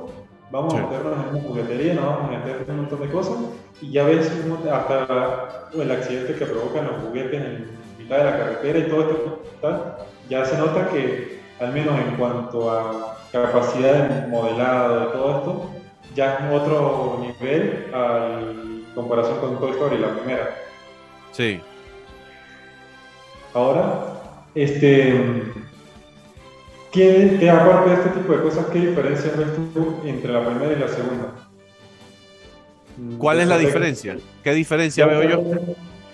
[0.50, 3.36] vamos a meternos en una juguetería, nos vamos a meter en un montón de cosas
[3.80, 4.32] y ya ves
[4.72, 7.80] hasta el accidente que provocan los juguetes en
[8.16, 9.40] de la carretera y todo esto,
[10.28, 15.70] ya se nota que, al menos en cuanto a capacidad de modelado y todo esto,
[16.14, 20.56] ya es otro nivel en comparación con Toy Story, la primera.
[21.30, 21.60] Sí.
[23.54, 24.20] Ahora,
[24.54, 25.42] este,
[26.92, 30.78] ¿qué, aparte de este tipo de cosas, qué diferencia ves tú entre la primera y
[30.78, 31.34] la segunda?
[33.18, 34.18] ¿Cuál es la diferencia?
[34.44, 35.42] ¿Qué diferencia veo yo?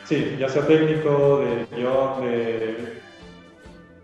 [0.05, 2.97] Sí, ya sea técnico, de guion, de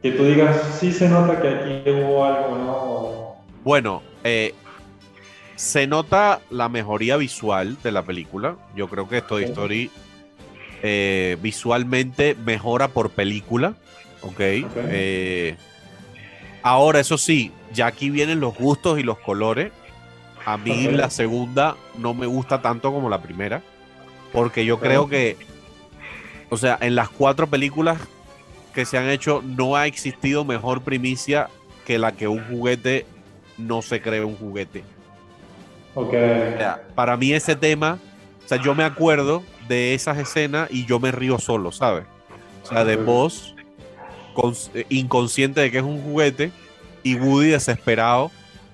[0.02, 3.36] que tú digas, sí se nota que aquí hubo algo, ¿no?
[3.62, 4.52] Bueno, eh,
[5.54, 8.56] se nota la mejoría visual de la película.
[8.74, 9.92] Yo creo que Toy Story
[10.82, 13.74] eh, visualmente mejora por película.
[14.22, 14.40] Ok.
[14.40, 15.56] Eh,
[16.62, 19.72] ahora, eso sí, ya aquí vienen los gustos y los colores.
[20.44, 23.62] A mí la segunda no me gusta tanto como la primera.
[24.32, 25.36] Porque yo creo que
[26.52, 27.98] o sea, en las cuatro películas
[28.74, 31.48] que se han hecho, no ha existido mejor primicia
[31.86, 33.06] que la que un juguete
[33.56, 34.84] no se cree un juguete.
[35.94, 36.12] Ok.
[36.94, 37.98] para mí ese tema,
[38.56, 42.04] yo me acuerdo de esas escenas y yo me río solo, ¿sabes?
[42.64, 43.54] O sea, de voz
[44.74, 46.52] eh, inconsciente de que es un juguete
[47.02, 48.30] y Woody desesperado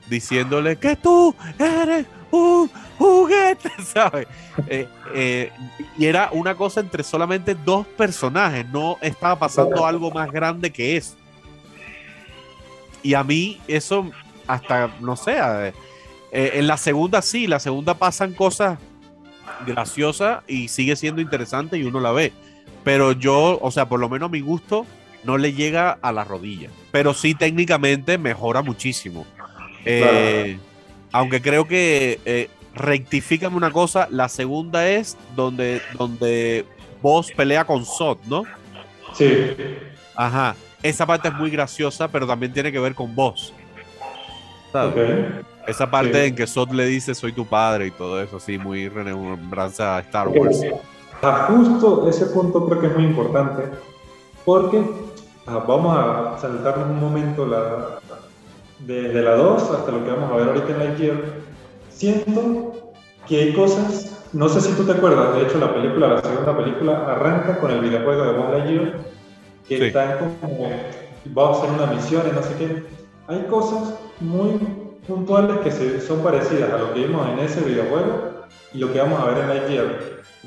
[0.09, 4.27] diciéndole que tú eres un juguete, ¿sabes?
[4.69, 5.53] Eh, eh,
[5.99, 10.97] y era una cosa entre solamente dos personajes, no estaba pasando algo más grande que
[10.97, 11.17] eso.
[13.03, 14.11] Y a mí eso,
[14.47, 15.39] hasta, no sé,
[16.33, 18.79] en la segunda sí, la segunda pasan cosas
[19.67, 22.33] graciosas y sigue siendo interesante y uno la ve.
[22.85, 24.87] Pero yo, o sea, por lo menos a mi gusto,
[25.25, 26.71] no le llega a la rodilla.
[26.91, 29.27] Pero sí técnicamente mejora muchísimo.
[31.13, 36.65] Aunque creo que rectifícame una cosa, la segunda es donde, donde
[37.03, 38.45] vos pelea con Sot, ¿no?
[39.15, 39.57] Sí.
[40.15, 40.55] Ajá.
[40.83, 43.53] Esa parte es muy graciosa, pero también tiene que ver con vos.
[45.69, 48.89] Esa parte en que Sot le dice soy tu padre y todo eso, así, muy
[48.89, 50.63] remembranza a Star Wars.
[51.23, 53.65] Ah, justo ese punto creo que es muy importante,
[54.47, 54.83] porque
[55.47, 57.99] ah, vamos a saltarnos un momento la,
[58.79, 61.17] desde la 2 hasta lo que vamos a ver ahorita en Lightyear
[61.91, 62.93] siento
[63.27, 66.57] que hay cosas, no sé si tú te acuerdas, de hecho la película, la segunda
[66.57, 68.93] película, arranca con el videojuego de Buzz Lightyear,
[69.67, 70.71] que están como,
[71.27, 72.85] vamos a hacer una misión y no sé qué.
[73.27, 74.59] Hay cosas muy
[75.09, 79.01] puntuales que se, son parecidas a lo que vimos en ese videojuego y lo que
[79.01, 79.87] vamos a ver en Lightyear.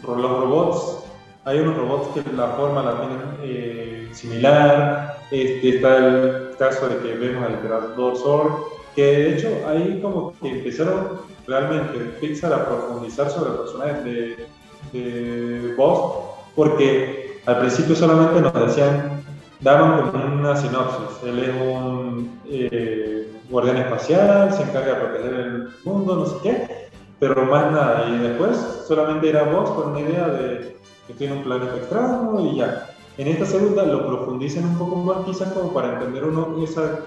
[0.07, 1.03] Los robots,
[1.43, 6.97] hay unos robots que la forma la tienen eh, similar, este, está el caso de
[6.97, 8.51] que vemos al Emperador Sword,
[8.95, 14.47] que de hecho ahí como que empezaron realmente Pixar a profundizar sobre personajes de,
[14.93, 19.23] de Boss, porque al principio solamente nos decían,
[19.61, 23.20] daban como una sinopsis, él es un eh,
[23.51, 28.09] guardián espacial, se encarga de proteger el mundo, no sé qué, pero más nada.
[28.09, 32.57] Y después solamente era vos con una idea de que tiene un planeta extraño y
[32.57, 32.87] ya.
[33.17, 37.01] En esta segunda lo profundizan un poco más quizás como para entender uno esa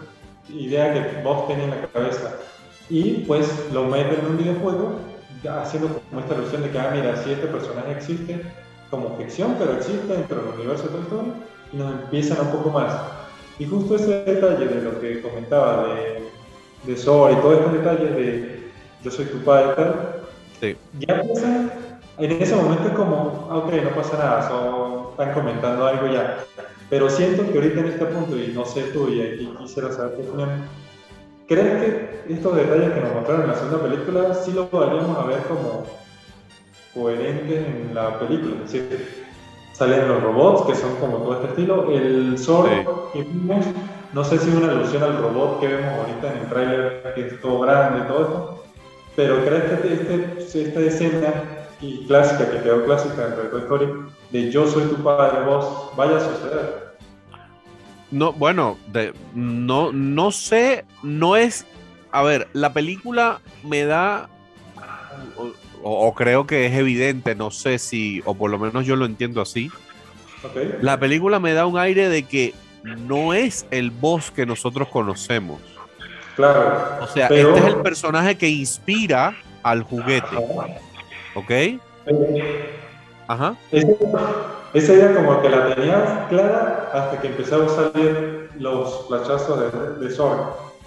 [0.50, 2.36] idea que vos tenés en la cabeza.
[2.90, 4.92] Y pues lo meten en un videojuego
[5.48, 8.42] haciendo como esta ilusión de que, ah, mira, si este personaje existe
[8.90, 11.32] como ficción, pero existe dentro del universo de Toy Story,
[11.72, 12.94] y nos empiezan un poco más.
[13.58, 16.22] Y justo ese detalle de lo que comentaba de,
[16.86, 18.70] de Sor y todos estos detalles de
[19.02, 19.92] yo soy tu padre,
[20.60, 20.76] sí.
[20.98, 21.70] ya empiezan,
[22.16, 26.44] en ese momento es como, ah, ok, no pasa nada, son, están comentando algo ya.
[26.88, 30.16] Pero siento que ahorita en este punto, y no sé tú, y aquí quisiera saber
[30.16, 30.50] tu opinión,
[31.46, 35.26] ¿crees que estos detalles que nos mostraron en la segunda película sí lo podríamos a
[35.26, 35.84] ver como
[36.94, 38.56] coherentes en la película?
[38.64, 39.24] Es decir,
[39.72, 41.90] salen los robots, que son como todo este estilo.
[41.90, 43.66] El Zord que vimos,
[44.14, 47.26] no sé si es una alusión al robot que vemos ahorita en el trailer, que
[47.26, 48.64] es todo grande y todo eso,
[49.16, 51.34] pero ¿crees que este, esta escena
[51.80, 53.86] y clásica, que quedó clásica en Toy Story,
[54.30, 56.94] de yo soy tu padre, vos, vaya a suceder?
[58.10, 61.66] No, bueno, de, no, no sé, no es.
[62.12, 64.28] A ver, la película me da.
[65.82, 69.42] O, creo que es evidente, no sé si, o por lo menos yo lo entiendo
[69.42, 69.70] así.
[70.80, 75.60] La película me da un aire de que no es el boss que nosotros conocemos.
[76.36, 76.98] Claro.
[77.02, 80.36] O sea, este es el personaje que inspira al juguete.
[81.34, 81.50] ¿Ok?
[83.26, 83.56] Ajá.
[84.74, 90.08] Esa idea como que la tenías clara hasta que empezaron a salir los flashazos de,
[90.08, 90.16] de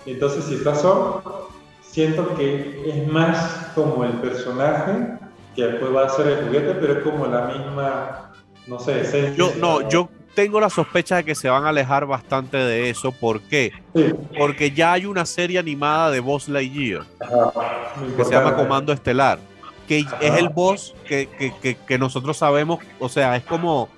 [0.05, 1.49] Entonces, si está Sor,
[1.81, 5.17] siento que es más como el personaje
[5.55, 8.31] que después va a ser el juguete, pero es como la misma,
[8.67, 9.33] no sé, esencia.
[9.33, 13.11] Yo, no, yo tengo la sospecha de que se van a alejar bastante de eso.
[13.11, 13.73] ¿Por qué?
[14.37, 17.05] Porque ya hay una serie animada de Boss Lightyear
[18.15, 19.39] que se llama Comando Estelar
[19.87, 23.89] que es el boss que, nosotros sabemos, o sea, es como,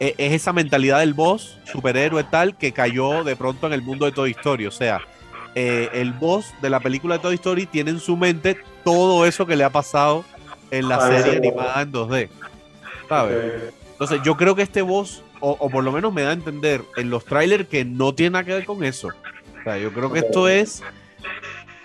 [0.00, 4.06] e, es esa mentalidad del boss, superhéroe tal, que cayó de pronto en el mundo
[4.06, 5.02] de Toy Story, o sea,
[5.56, 9.44] eh, el boss de la película de Toy Story tiene en su mente todo eso
[9.44, 10.24] que le ha pasado
[10.70, 12.28] en la serie animada en 2D,
[13.08, 13.74] ¿sabes?
[13.94, 17.10] Entonces yo creo que este boss, o, por lo menos me da a entender en
[17.10, 19.08] los trailers que no tiene nada que ver con eso.
[19.08, 20.82] O sea, yo creo que esto es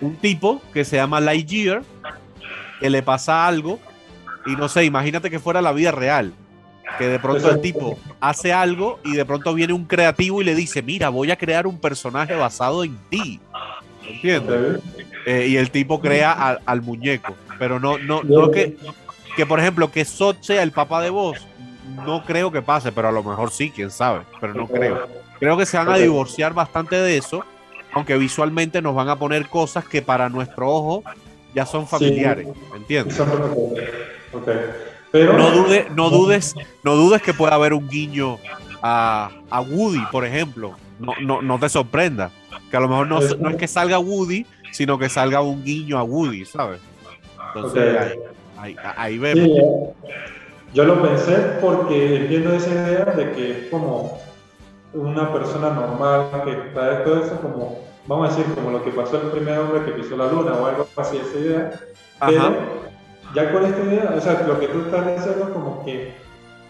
[0.00, 1.82] un tipo que se llama Lightyear,
[2.80, 3.78] que le pasa algo
[4.46, 6.32] y no sé, imagínate que fuera la vida real,
[6.98, 10.54] que de pronto el tipo hace algo y de pronto viene un creativo y le
[10.54, 13.40] dice, mira, voy a crear un personaje basado en ti.
[14.08, 14.80] ¿Entiendes?
[15.26, 17.36] Eh, y el tipo crea al, muñeco.
[17.58, 18.76] Pero no, no, no que,
[19.36, 21.46] que, por ejemplo, que Sot sea el papá de vos,
[22.04, 25.08] no creo que pase, pero a lo mejor sí, quién sabe, pero no creo.
[25.38, 27.44] Creo que se van a divorciar bastante de eso,
[27.92, 31.04] aunque visualmente nos van a poner cosas que para nuestro ojo
[31.54, 33.20] ya son familiares, ¿entiendes?
[35.12, 38.38] Pero, no, dude, no, dudes, no dudes que pueda haber un guiño
[38.80, 40.76] a, a Woody, por ejemplo.
[41.00, 42.30] No, no, no, te sorprenda.
[42.70, 45.98] Que a lo mejor no, no, es que salga Woody, sino que salga un guiño
[45.98, 46.80] a Woody, ¿sabes?
[47.54, 48.16] Entonces
[48.56, 49.48] ahí, ahí, vemos.
[50.72, 54.20] Yo lo pensé porque entiendo esa idea de que es como
[54.92, 59.20] una persona normal que trae todo eso como vamos a decir, como lo que pasó
[59.20, 61.80] el primer hombre que pisó la luna o algo así, esa idea.
[62.26, 62.56] Pero
[63.34, 66.12] ya con esta idea, o sea, lo que tú estás diciendo como que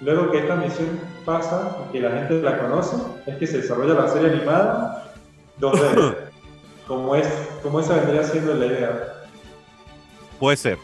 [0.00, 3.94] luego que esta misión pasa y que la gente la conoce, es que se desarrolla
[3.94, 5.14] la serie animada
[5.60, 6.16] 2D.
[6.86, 7.26] como, es,
[7.62, 9.14] como esa vendría siendo la idea.
[10.38, 10.78] Puede ser.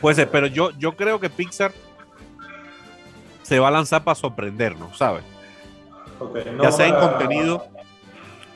[0.00, 1.72] Puede ser, pero yo, yo creo que Pixar
[3.50, 5.24] se va a lanzar para sorprendernos, ¿sabes?
[6.62, 7.66] ya sea en contenido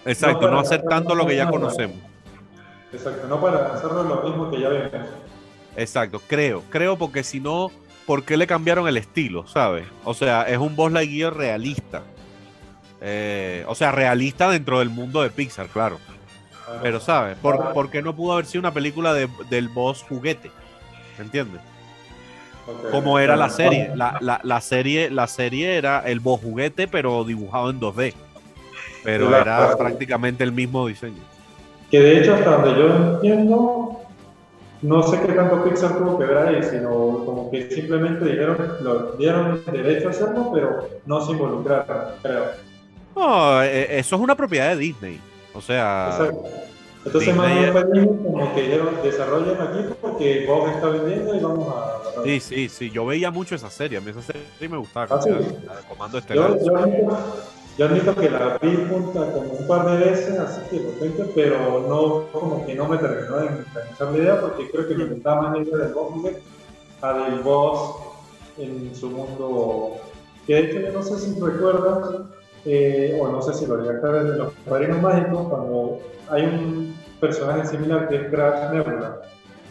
[0.04, 1.96] Exacto, no, hacer tanto lo que ya conocemos.
[2.92, 5.08] Exacto, no para hacerlo lo mismo que ya vemos.
[5.76, 7.72] Exacto, creo, creo porque si no,
[8.06, 9.84] ¿por qué le cambiaron el estilo, sabes?
[10.04, 12.04] O sea, es un boss Lightyear realista.
[13.00, 15.98] Eh, o sea, realista dentro del mundo de Pixar, claro.
[16.82, 17.36] Pero, ¿sabes?
[17.38, 20.52] ¿Por, qué no pudo haber sido una película del boss juguete?
[21.18, 21.60] ¿Entiendes?
[22.90, 23.90] Como era la serie.
[23.94, 25.10] La, la, la, serie.
[25.10, 28.14] la serie era el boss juguete, pero dibujado en 2D.
[29.02, 31.22] Pero era prácticamente el mismo diseño.
[31.90, 34.00] Que de hecho, hasta donde yo entiendo,
[34.82, 39.12] no sé qué tanto Pixar tuvo que ver ahí, sino como que simplemente dijeron, lo
[39.12, 42.44] dieron derecho a hacerlo, pero no se involucraron, creo.
[43.14, 45.20] No, e, eso es una propiedad de Disney.
[45.52, 46.08] O sea.
[46.10, 46.44] Exacto.
[47.04, 51.74] Entonces, más bien fue como que dijeron, desarrollen aquí porque Bob está vendiendo y vamos
[51.74, 52.22] a.
[52.24, 52.90] Sí, sí, sí.
[52.90, 53.98] Yo veía mucho esa serie.
[53.98, 55.20] A mí esa serie me gustaba.
[55.20, 56.56] ¿Ah, Comando Estelar.
[57.76, 61.32] Yo admito que la vi junta como un par de veces, así que de repente,
[61.34, 65.06] pero no, como que no me terminó de enganchar la idea, porque creo que me
[65.06, 66.14] gustaba más la idea del boss
[67.02, 67.96] a del boss
[68.58, 69.96] en su mundo.
[70.46, 72.20] Que de hecho, yo no sé si recuerdas,
[72.64, 75.98] eh, o no sé si lo acá de los padrinos mágicos, cuando
[76.30, 79.20] hay un personaje similar que es Crash Nebula.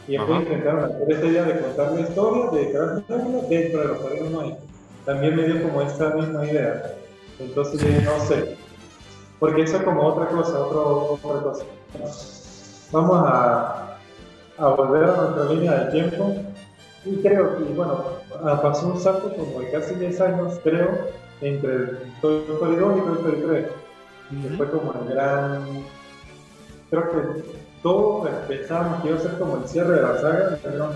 [0.08, 3.88] Y después intentaron hacer esta idea de contar la historia de Crash Nebula dentro de
[3.88, 4.64] los padrinos mágicos.
[5.06, 6.96] También me dio como esta misma idea
[7.40, 8.56] entonces no sé.
[9.40, 11.66] Porque eso es como otra cosa, otro, otra cosa.
[12.92, 13.98] Vamos a,
[14.58, 16.36] a volver a nuestra línea de tiempo.
[17.06, 18.04] Y creo que, bueno,
[18.62, 20.90] pasó un salto como de casi 10 años, creo,
[21.44, 23.66] entre Toy Story 2 y Toy Story 3.
[24.32, 25.66] Y fue como el gran.
[26.90, 27.44] Creo que
[27.82, 30.90] todo pensábamos que iba a ser como el cierre de la saga, pero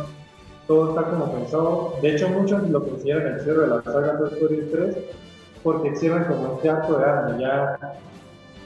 [0.68, 1.94] todo está como pensado.
[2.02, 4.98] De hecho, muchos lo consideran el cierre de la saga Toy Story 3
[5.64, 7.78] porque cierran como este arco de Andy, ya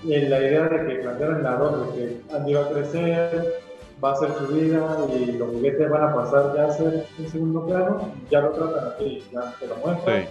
[0.08, 3.62] en la idea de que plantearon la dos, de que Andy va a crecer,
[4.04, 7.30] va a hacer su vida y los juguetes van a pasar ya a ser en
[7.30, 10.28] segundo plano, ya lo tratan aquí, ya te lo muestran.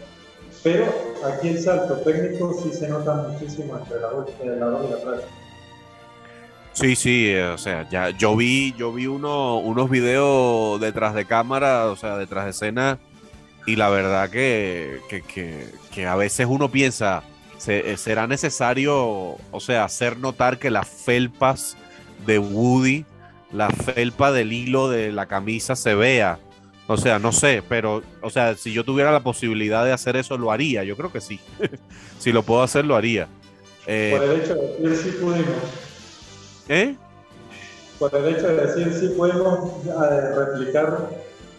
[0.63, 0.87] Pero
[1.25, 4.47] aquí el salto técnico sí se nota muchísimo entre la 2 y
[4.91, 5.25] la 3.
[6.73, 11.87] Sí, sí, o sea, ya yo vi, yo vi uno, unos videos detrás de cámara,
[11.87, 12.99] o sea, detrás de escena,
[13.67, 15.01] y la verdad que,
[15.93, 17.23] que, a veces uno piensa,
[17.67, 18.97] eh, ¿será necesario,
[19.51, 21.77] o sea, hacer notar que las felpas
[22.25, 23.05] de Woody,
[23.53, 26.39] la felpa del hilo de la camisa se vea?
[26.91, 30.37] O sea, no sé, pero, o sea, si yo tuviera la posibilidad de hacer eso,
[30.37, 30.83] lo haría.
[30.83, 31.39] Yo creo que sí.
[32.19, 33.29] si lo puedo hacer, lo haría.
[33.87, 35.55] Eh, Por el hecho de decir sí pudimos.
[36.69, 36.97] ¿Eh?
[37.97, 41.11] Por el hecho de decir sí podemos eh, replicar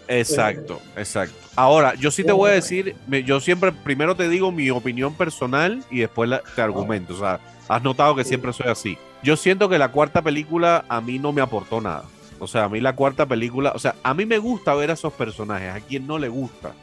[0.10, 1.38] Exacto, exacto.
[1.56, 5.82] Ahora, yo sí te voy a decir, yo siempre primero te digo mi opinión personal
[5.89, 7.13] y después te argumento.
[7.13, 7.39] O sea,
[7.70, 8.98] has notado que siempre soy así.
[9.24, 12.04] Yo siento que la cuarta película a mí no me aportó nada.
[12.42, 14.96] O sea, a mí la cuarta película, o sea, a mí me gusta ver a
[14.96, 16.74] esos personajes, a quien no le gusta.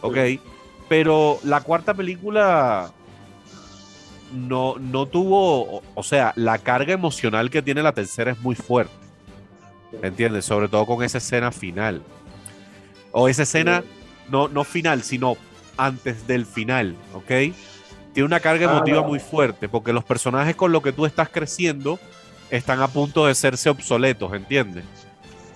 [0.00, 0.18] ¿Ok?
[0.88, 2.90] Pero la cuarta película
[4.32, 8.92] no, no tuvo, o sea, la carga emocional que tiene la tercera es muy fuerte.
[10.02, 10.44] ¿Entiendes?
[10.44, 12.02] Sobre todo con esa escena final.
[13.12, 13.84] O esa escena,
[14.28, 15.36] no, no final, sino
[15.76, 17.54] antes del final, ¿ok?
[18.14, 21.28] Tiene una carga ah, emotiva muy fuerte, porque los personajes con los que tú estás
[21.28, 22.00] creciendo
[22.50, 24.84] están a punto de serse obsoletos, ¿entiendes?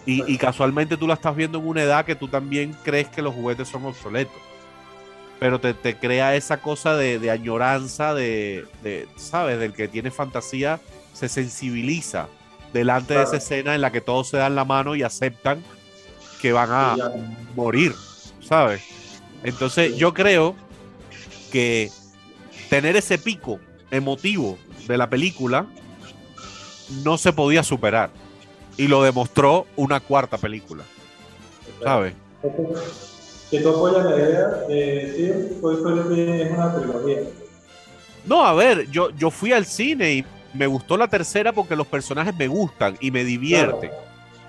[0.05, 3.35] Y, casualmente tú la estás viendo en una edad que tú también crees que los
[3.35, 4.35] juguetes son obsoletos.
[5.39, 8.67] Pero te, crea esa cosa de, añoranza, de,
[9.17, 9.61] ¿sabes?
[9.61, 10.81] Del que tiene fantasía,
[11.13, 12.29] se sensibiliza
[12.73, 15.63] delante de esa escena en la que todos se dan la mano y aceptan
[16.41, 16.97] que van a
[17.55, 17.95] morir,
[18.41, 18.83] ¿sabes?
[19.45, 20.57] Entonces yo creo
[21.53, 21.91] que
[22.71, 23.61] tener ese pico
[23.93, 25.67] emotivo de la película
[27.05, 28.11] no se podía superar.
[28.77, 30.85] Y lo demostró una cuarta película.
[31.83, 32.15] ¿Sabes?
[33.51, 34.49] Que tú apoyas la idea
[35.61, 37.21] pues, es una trilogía.
[38.25, 40.25] No, a ver, yo, yo fui al cine y
[40.55, 43.91] me gustó la tercera porque los personajes me gustan y me divierten.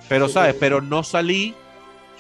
[0.07, 0.55] Pero, ¿sabes?
[0.59, 1.55] Pero no salí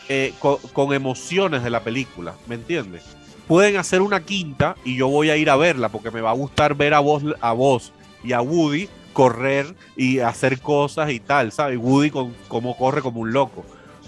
[0.09, 3.03] eh, con, emociones de la película, ¿me entiendes?
[3.47, 6.33] Pueden hacer una quinta y yo voy a ir a verla porque me va a
[6.33, 7.91] gustar ver a vos, a vos
[8.23, 11.77] y a Woody correr y hacer cosas y tal, ¿sabes?
[11.77, 13.63] Woody con, como corre como un loco.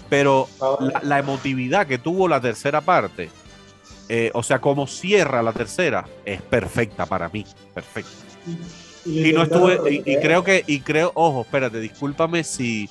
[0.08, 0.48] Pero
[1.02, 3.30] la, emotividad que tuvo la tercera parte,
[4.08, 8.10] eh, o sea, como cierra la tercera, es perfecta para mí, perfecta.
[9.04, 12.88] Y, no estuve, y, creo que, y creo, ojo, espérate, discúlpame si,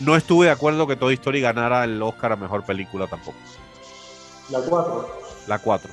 [0.00, 3.38] no estuve de acuerdo que Toy Story ganara el Oscar a mejor película tampoco.
[4.50, 5.08] La 4.
[5.46, 5.90] La 4.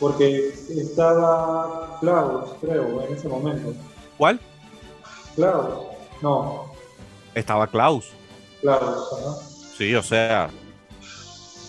[0.00, 3.74] Porque estaba Klaus, creo, en ese momento.
[4.16, 4.40] ¿Cuál?
[5.34, 5.86] Klaus.
[6.22, 6.72] No.
[7.34, 8.12] Estaba Klaus.
[8.60, 9.36] Klaus, ¿no?
[9.76, 10.50] Sí, o sea,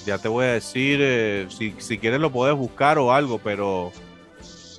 [0.06, 3.92] ya te voy a decir, eh, si, si, quieres lo puedes buscar o algo, pero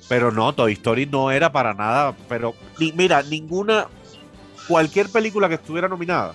[0.07, 3.87] pero no, Toy Story no era para nada, pero ni, mira, ninguna,
[4.67, 6.33] cualquier película que estuviera nominada,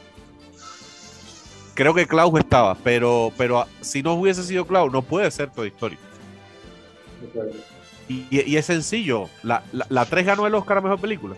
[1.74, 5.68] creo que Klaus estaba, pero, pero si no hubiese sido Klaus, no puede ser Toy
[5.68, 5.99] Story.
[8.09, 9.28] Y, es sencillo.
[9.42, 11.36] La, la, 3 ganó el Oscar a mejor película.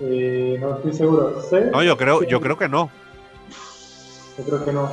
[0.00, 1.42] Eh, no estoy seguro.
[1.72, 2.90] No, yo creo, yo creo que no.
[4.38, 4.90] Yo creo que no.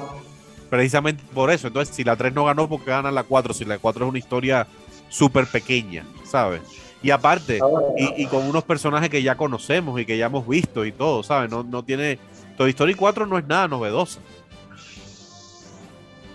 [0.69, 1.67] Precisamente por eso.
[1.67, 3.53] Entonces, si la 3 no ganó, porque gana la 4?
[3.53, 4.67] Si la 4 es una historia
[5.09, 6.61] súper pequeña, ¿sabes?
[7.03, 7.59] Y aparte,
[7.97, 11.21] y, y, con unos personajes que ya conocemos y que ya hemos visto y todo,
[11.21, 11.51] ¿sabes?
[11.51, 12.17] No, no tiene
[12.57, 14.19] Toy Story 4 no es nada novedosa.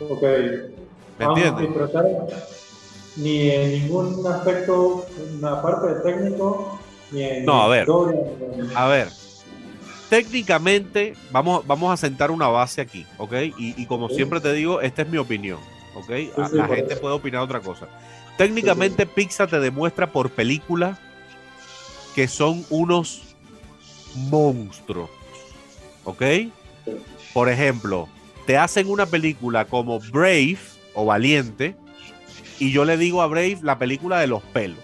[0.08, 0.22] Ok.
[1.18, 1.68] ¿Me entiendes?
[3.20, 5.06] Ni en ningún aspecto,
[5.38, 6.78] una parte de técnico,
[7.12, 7.86] ni en No, a ver.
[8.74, 9.08] A ver,
[10.08, 13.32] técnicamente, vamos, vamos a sentar una base aquí, ¿ok?
[13.56, 14.16] Y, y como Sí.
[14.16, 15.58] siempre te digo, esta es mi opinión,
[15.94, 16.08] ¿ok?
[16.08, 17.88] Sí, la gente puede opinar otra cosa.
[18.36, 20.98] Técnicamente, Pixar te demuestra por películas
[22.14, 23.22] que son unos
[24.14, 25.10] monstruos,
[26.04, 26.22] ¿ok?
[27.32, 28.08] Por ejemplo,
[28.46, 30.58] te hacen una película como Brave
[30.94, 31.76] o Valiente,
[32.60, 34.78] y yo le digo a Brave la película de los pelos.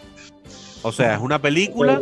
[0.83, 2.01] O sea, es una película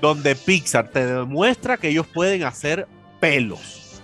[0.00, 2.86] donde Pixar te demuestra que ellos pueden hacer
[3.20, 4.00] pelos.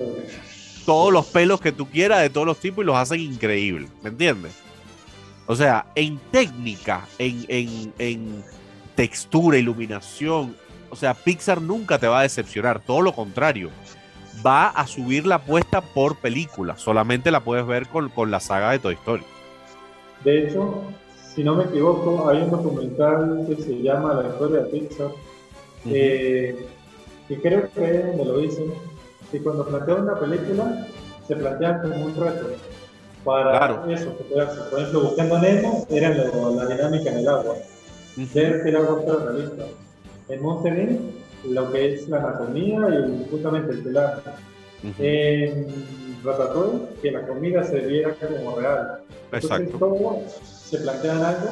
[0.85, 3.91] Todos los pelos que tú quieras, de todos los tipos, y los hacen increíbles.
[4.03, 4.53] ¿Me entiendes?
[5.47, 8.45] O sea, en técnica, en, en- en
[8.95, 10.57] textura, iluminación.
[10.91, 12.81] O sea, Pixar nunca te va a decepcionar.
[12.81, 13.71] Todo lo contrario.
[14.45, 16.77] Va a subir la apuesta por película.
[16.77, 19.25] Solamente la puedes ver con, con la saga de Toy Story.
[20.25, 20.83] De hecho,
[21.37, 25.09] si no me equivoco, hay un documental que se llama La historia de Pixar,
[25.87, 26.67] eh,
[27.29, 28.73] que creo que es donde lo dicen,
[29.31, 30.87] que cuando plantean una película,
[31.29, 32.47] se plantean como un reto
[33.25, 33.91] para Claro.
[33.91, 34.71] eso que puede hacer.
[34.71, 37.55] Por ejemplo, Buscando Nemo era lo- la dinámica en el agua,
[38.35, 39.65] ver que el agua fuera realista.
[40.29, 40.89] En Monster
[41.51, 44.21] lo que es la anatomía y justamente el pelaje.
[44.83, 44.95] Ujú.
[45.03, 45.67] En
[46.25, 49.01] Ratatouille, que la comida se viera como real.
[49.33, 49.79] Entonces, Exacto.
[49.79, 50.21] todo
[50.69, 51.49] se plantean algo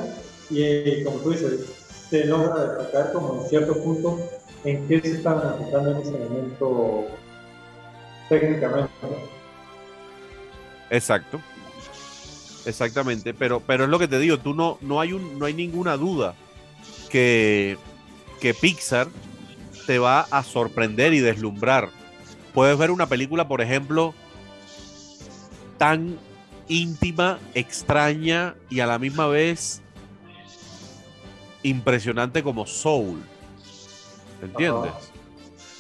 [0.51, 1.61] y, eh, como tú dices,
[2.11, 4.19] se logra destacar como en cierto punto
[4.65, 7.07] en qué se están enfocando en ese momento
[8.29, 8.91] técnicamente.
[10.91, 11.41] Exacto.
[12.67, 15.53] Exactamente, pero, pero es lo que te digo, tú no, no hay un, no hay
[15.53, 16.35] ninguna duda
[17.11, 17.77] que,
[18.41, 19.09] que Pixar
[19.87, 21.91] te va a sorprender y deslumbrar.
[22.55, 24.15] Puedes ver una película, por ejemplo,
[25.77, 26.19] tan
[26.69, 29.81] íntima, extraña y a la misma vez
[31.63, 33.23] impresionante como Soul.
[34.43, 34.93] ¿Entiendes?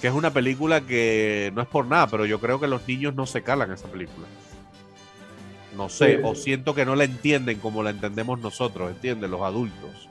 [0.00, 3.14] Que es una película que no es por nada, pero yo creo que los niños
[3.14, 4.26] no se calan esa película.
[5.76, 6.20] No sé, Sí.
[6.22, 9.28] o siento que no la entienden como la entendemos nosotros, ¿entiendes?
[9.28, 10.08] Los adultos.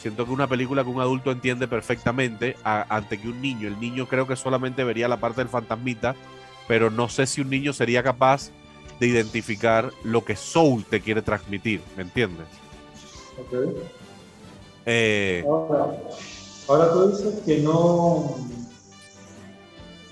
[0.00, 3.68] Siento que una película que un adulto entiende perfectamente a- ante que un niño.
[3.68, 6.14] El niño creo que solamente vería la parte del fantasmita,
[6.66, 8.50] pero no sé si un niño sería capaz
[8.98, 12.46] de identificar lo que Soul te quiere transmitir, ¿me entiendes?
[13.38, 13.76] Ok.
[14.86, 15.96] Eh, Ahora,
[16.68, 18.36] ahora tú dices que no.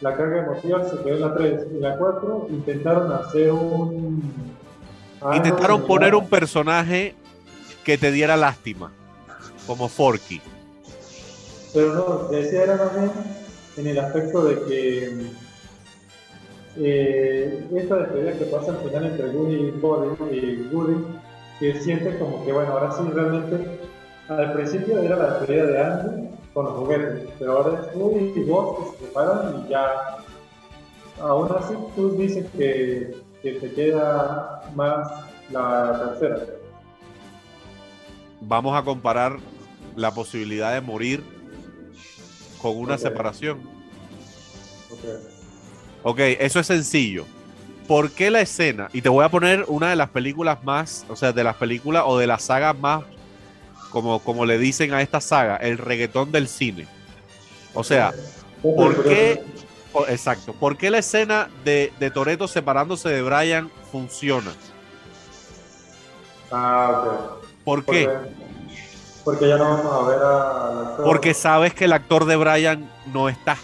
[0.03, 4.33] La carga emotiva se quedó en la 3 y la 4 intentaron hacer un.
[5.21, 7.15] algo intentaron poner un personaje
[7.83, 8.93] que te diera lástima,
[9.67, 10.43] como Forky.
[11.73, 13.11] Pero no, decía era más bien
[13.79, 15.31] en el aspecto de que
[16.79, 21.05] eh, esta despedida que pasa al final entre Woody y Buddy y Woody,
[21.59, 23.81] que siente como que bueno, ahora sí realmente
[24.29, 28.79] al principio era la despedida de Andy con los juguetes, pero ahora es y Buzz
[28.79, 30.19] que se separan y ya
[31.21, 35.09] aún así tú dices que, que te queda más
[35.51, 36.45] la tercera.
[38.41, 39.39] Vamos a comparar
[39.95, 41.23] la posibilidad de morir
[42.61, 43.61] con una separación.
[44.91, 45.36] Ok.
[46.03, 47.27] Ok, eso es sencillo.
[47.87, 48.89] ¿Por qué la escena?
[48.93, 52.03] Y te voy a poner una de las películas más, o sea, de las películas
[52.07, 53.05] o de las sagas más,
[53.91, 56.87] como, como le dicen a esta saga, el reggaetón del cine.
[57.75, 58.13] O sea,
[58.63, 59.43] ¿por qué?
[60.09, 60.53] exacto.
[60.53, 64.53] ¿Por qué la escena de, de Toreto separándose de Brian funciona?
[66.51, 67.47] Ah, ok.
[67.65, 68.09] ¿Por qué?
[68.09, 68.31] Porque,
[69.25, 71.05] porque ya no vamos a ver al actor.
[71.05, 73.57] Porque sabes que el actor de Brian no está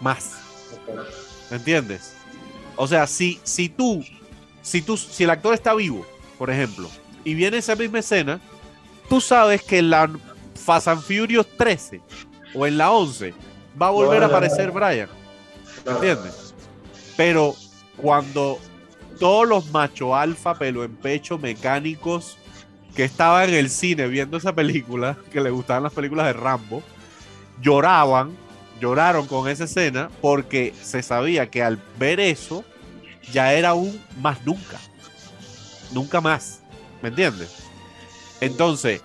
[0.00, 0.32] más.
[0.72, 1.25] Ok.
[1.50, 2.14] ¿Me entiendes?
[2.76, 4.04] O sea, si, si tú,
[4.62, 6.06] si tú, si el actor está vivo,
[6.38, 6.90] por ejemplo,
[7.24, 8.40] y viene esa misma escena,
[9.08, 10.10] tú sabes que en la
[10.54, 12.00] Fast and Furious 13
[12.54, 13.34] o en la 11
[13.80, 15.08] va a volver a aparecer Brian.
[15.84, 16.54] ¿Me entiendes?
[17.16, 17.54] Pero
[17.96, 18.58] cuando
[19.18, 22.36] todos los macho alfa, pelo en pecho, mecánicos
[22.94, 26.82] que estaban en el cine viendo esa película, que le gustaban las películas de Rambo,
[27.60, 28.36] lloraban,
[28.80, 32.64] lloraron con esa escena porque se sabía que al ver eso
[33.32, 34.78] ya era un más nunca.
[35.92, 36.60] Nunca más.
[37.02, 37.54] ¿Me entiendes?
[38.40, 39.02] Entonces,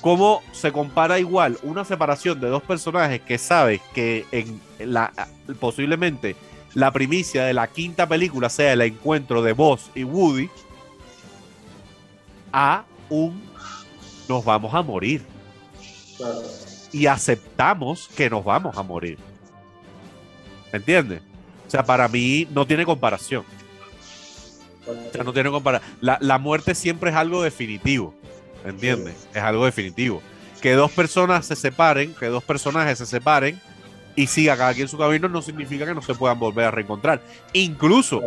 [0.00, 5.12] ¿cómo se compara igual una separación de dos personajes que sabes que en la
[5.60, 6.36] posiblemente
[6.74, 10.50] la primicia de la quinta película sea el encuentro de Buzz y Woody
[12.52, 13.42] a un
[14.28, 15.24] nos vamos a morir
[16.16, 16.65] Claro.
[16.92, 19.18] Y aceptamos que nos vamos a morir.
[20.72, 21.22] ¿Me entiendes?
[21.66, 23.44] O sea, para mí no tiene comparación.
[24.86, 25.90] O sea, no tiene comparación.
[26.00, 28.14] La, la muerte siempre es algo definitivo.
[28.66, 29.28] ¿entiendes?
[29.34, 30.22] Es algo definitivo.
[30.60, 33.60] Que dos personas se separen, que dos personajes se separen
[34.14, 37.20] y siga cada quien su camino no significa que no se puedan volver a reencontrar.
[37.52, 38.22] Incluso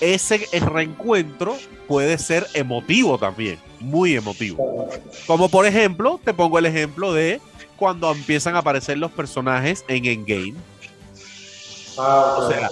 [0.00, 1.56] ese reencuentro
[1.88, 4.88] puede ser emotivo también, muy emotivo.
[5.26, 7.40] Como por ejemplo, te pongo el ejemplo de
[7.76, 10.54] cuando empiezan a aparecer los personajes en Endgame.
[11.98, 12.70] Ah, O sea.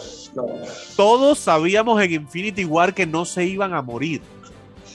[0.96, 4.22] Todos sabíamos en Infinity War que no se iban a morir.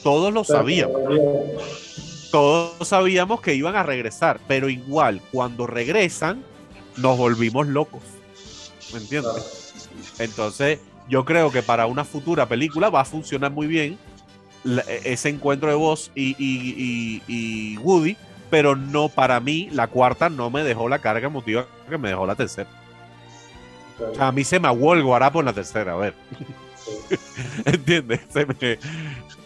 [0.04, 1.02] Todos lo sabíamos.
[2.32, 4.40] Todos sabíamos que iban a regresar.
[4.48, 6.44] Pero igual, cuando regresan,
[6.98, 8.02] nos volvimos locos.
[8.94, 9.74] ¿Me entiendes?
[10.20, 10.80] Entonces,
[11.10, 13.98] yo creo que para una futura película va a funcionar muy bien
[14.66, 18.16] e- ese encuentro de Buzz y, y- y- y Woody,
[18.50, 22.26] pero no para mí, la cuarta no me dejó la carga emotiva que me dejó
[22.26, 22.70] la tercera.
[23.98, 24.12] claro.
[24.12, 26.14] O sea, a mí se me aguó el guarapo en la tercera, a ver.
[27.66, 28.22] ¿Entiendes?
[28.32, 28.80] Se me-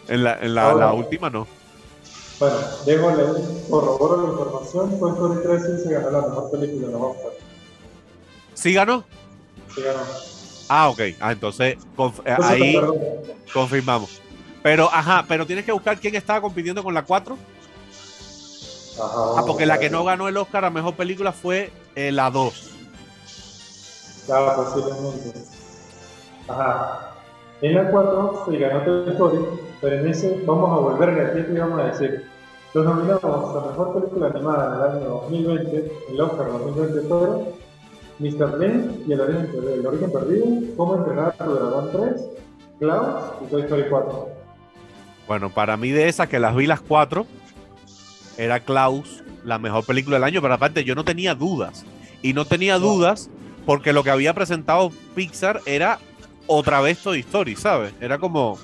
[0.08, 1.46] en la, en la- Ahora- la última no.
[2.38, 3.22] Bueno, déjole,
[3.68, 4.98] corroboro la información.
[4.98, 7.32] Toy Story 3 sí se ganó la mejor película en los Oscar.
[8.54, 9.04] ¿Sí ganó?
[9.74, 9.98] Sí ganó.
[10.68, 11.00] Ah, ok.
[11.20, 12.80] Ah, entonces conf- eh, Entonces, ahí
[13.52, 14.22] confirmamos.
[14.62, 17.36] Pero, ajá, pero tienes que buscar quién estaba compitiendo con la 4.
[19.02, 22.30] Ajá, Ah, porque la que no ganó el Oscar a mejor película fue eh, la
[22.30, 22.70] 2.
[24.26, 25.38] Claro, posiblemente.
[26.48, 27.14] Ajá.
[27.62, 29.38] En la 4 se ganó Toy Story,
[29.80, 32.26] pero en ese vamos a volver a aquí y vamos a decir.
[32.72, 37.44] Los nominamos a mejor película animada en el año 2020, el Oscar 2020 fueron
[38.20, 38.58] Mr.
[38.58, 40.46] Bean y el origen, el origen perdido,
[40.76, 42.24] Cómo entrenar a tu dragón 3,
[42.78, 44.28] Klaus y Toy Story 4.
[45.26, 47.26] Bueno, para mí de esas que las vi las cuatro,
[48.44, 51.84] era Klaus la mejor película del año, pero aparte yo no tenía dudas.
[52.22, 52.86] Y no tenía No.
[52.86, 53.30] dudas
[53.66, 55.98] porque lo que había presentado Pixar era
[56.46, 57.92] otra vez Toy Story, ¿sabes?
[58.00, 58.58] Era como,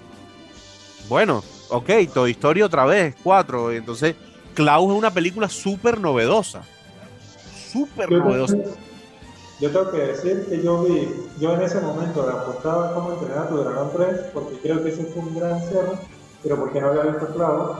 [1.09, 3.73] bueno, ok, Toy Story otra vez, cuatro.
[3.73, 4.15] y Entonces,
[4.55, 6.63] Klaus es una película súper novedosa.
[7.73, 8.57] Súper novedosa.
[9.61, 11.09] yo tengo que decir que yo vi,
[11.41, 14.91] yo en ese momento le apostaba cómo entrenar a tu dragón 3, porque creo que
[14.91, 15.93] ese fue un gran cierre,
[16.43, 17.77] pero porque no había visto Klaus.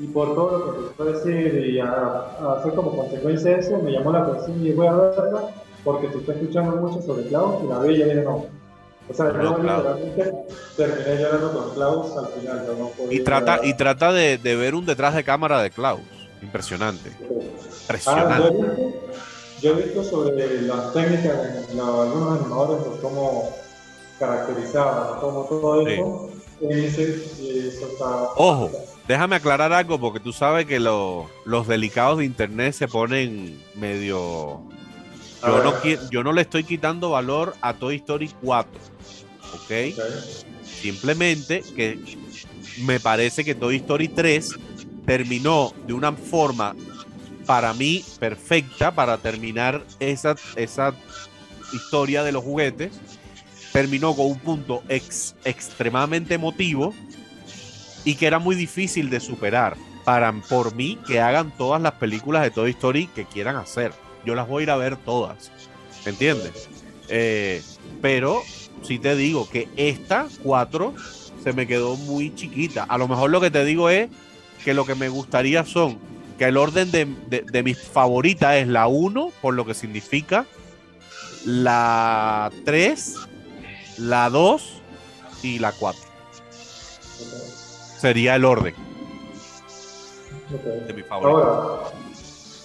[0.00, 3.58] Y por todo lo que empezó a decir y a, a hacer como consecuencia de
[3.58, 5.50] eso, me llamó la atención y voy a verla,
[5.82, 8.46] porque se está escuchando mucho sobre Klaus y la vi y ya dije no.
[9.10, 10.34] O sea, No, yo literalmente
[10.76, 12.64] terminé llorando con Klaus al final.
[12.66, 15.70] yo no podía- Y trata, y trata de, de ver un detrás de cámara de
[15.70, 16.00] Klaus.
[16.42, 17.10] Impresionante.
[17.10, 17.34] Ah, yo
[17.80, 18.46] Impresionante.
[18.46, 18.92] he visto,
[19.62, 21.42] yo he visto sobre las técnicas
[21.74, 23.50] de algunos animadores, pues cómo
[24.18, 25.92] caracterizaban, cómo todo Sí.
[25.92, 26.30] eso.
[26.60, 28.22] Y dice, y eso está.
[28.36, 28.70] Ojo,
[29.08, 34.62] déjame aclarar algo porque tú sabes que lo- los delicados de internet se ponen medio...
[35.42, 38.70] Yo no, qui- yo no le estoy quitando valor a Toy Story 4,
[39.54, 39.60] ¿ok?
[39.60, 40.04] Ok.
[40.64, 41.98] Simplemente que
[42.82, 44.50] me parece que Toy Story 3
[45.06, 46.74] terminó de una forma
[47.46, 50.92] para mí perfecta para terminar esa, esa
[51.72, 52.92] historia de los juguetes.
[53.72, 56.94] Terminó con un punto ex- extremadamente emotivo
[58.04, 59.76] y que era muy difícil de superar.
[60.04, 63.92] Para, por mí, que hagan todas las películas de Toy Story que quieran hacer.
[64.24, 65.50] Yo las voy a ir a ver todas.
[66.04, 66.68] ¿Me entiendes?
[67.08, 67.62] Eh,
[68.00, 68.40] pero
[68.82, 70.94] sí te digo que esta 4
[71.44, 72.84] se me quedó muy chiquita.
[72.84, 74.08] A lo mejor lo que te digo es
[74.64, 75.98] que lo que me gustaría son
[76.38, 80.46] que el orden de, de- de mis favoritas es la 1, por lo que significa,
[81.44, 83.14] la 3,
[83.98, 84.62] la 2
[85.42, 86.00] y la 4.
[87.98, 88.74] Sería el orden
[90.54, 90.94] ok.
[90.94, 91.44] de favoritas.
[91.44, 91.90] Ahora,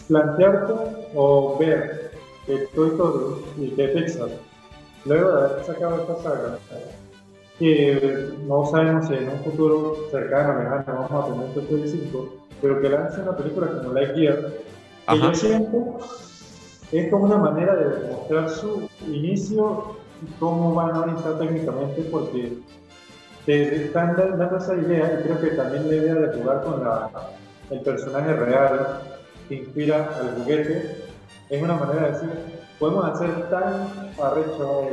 [0.08, 0.74] plantearte
[1.16, 2.12] o ver
[2.46, 4.30] que Toy Story y que Pixar,
[5.06, 6.60] luego de haber sacado esta saga,
[7.60, 12.34] que no sabemos si en un futuro cercano, lejano, vamos a tener Toy Story 5,
[12.62, 14.54] pero que lance una película como Lightyear,
[15.08, 16.00] que yo siento
[16.92, 22.54] es como una manera de mostrar su inicio y cómo van ahorita técnicamente, porque
[23.46, 26.84] te están da- dando esa idea, y creo que también la idea de jugar con
[26.84, 27.10] la,
[27.70, 29.02] el personaje real
[29.50, 31.06] que inspira al juguete,
[31.50, 32.30] es una manera de decir,
[32.80, 33.88] podemos hacer tan
[34.22, 34.88] arrecho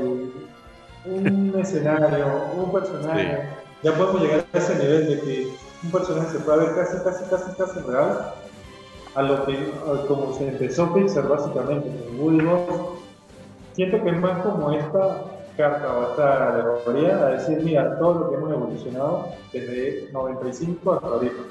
[1.04, 2.26] un escenario,
[2.56, 3.48] un personaje,
[3.82, 5.48] ya podemos llegar a ese nivel de que
[5.82, 8.34] un personaje se puede ver casi, casi, casi, casi real,
[9.14, 12.46] a lo que, a como se empezó Pixar básicamente con Woody.
[13.74, 15.22] Siento que es más como esta
[15.60, 21.06] carta o esta alegoría a decir, mira, todo lo que hemos evolucionado desde 95 hasta
[21.06, 21.42] ahorita.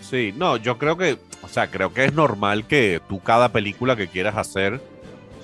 [0.00, 3.96] Sí, no, yo creo que, o sea, creo que es normal que tú cada película
[3.96, 4.80] que quieras hacer,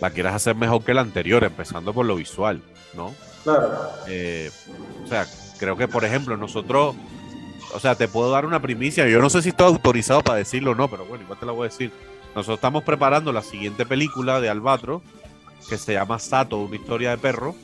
[0.00, 2.60] la quieras hacer mejor que la anterior, empezando por lo visual,
[2.94, 3.14] ¿no?
[3.44, 3.70] Claro,
[4.08, 4.50] Eh,
[5.04, 5.26] o sea,
[5.58, 6.96] creo que, por ejemplo, nosotros
[7.74, 9.08] o sea, te puedo dar una primicia.
[9.08, 11.52] Yo no sé si estoy autorizado para decirlo o no, pero bueno, igual te la
[11.52, 11.92] voy a decir.
[12.34, 15.02] Nosotros estamos preparando la siguiente película de Albatro,
[15.68, 17.54] que se llama Sato, una historia de perro.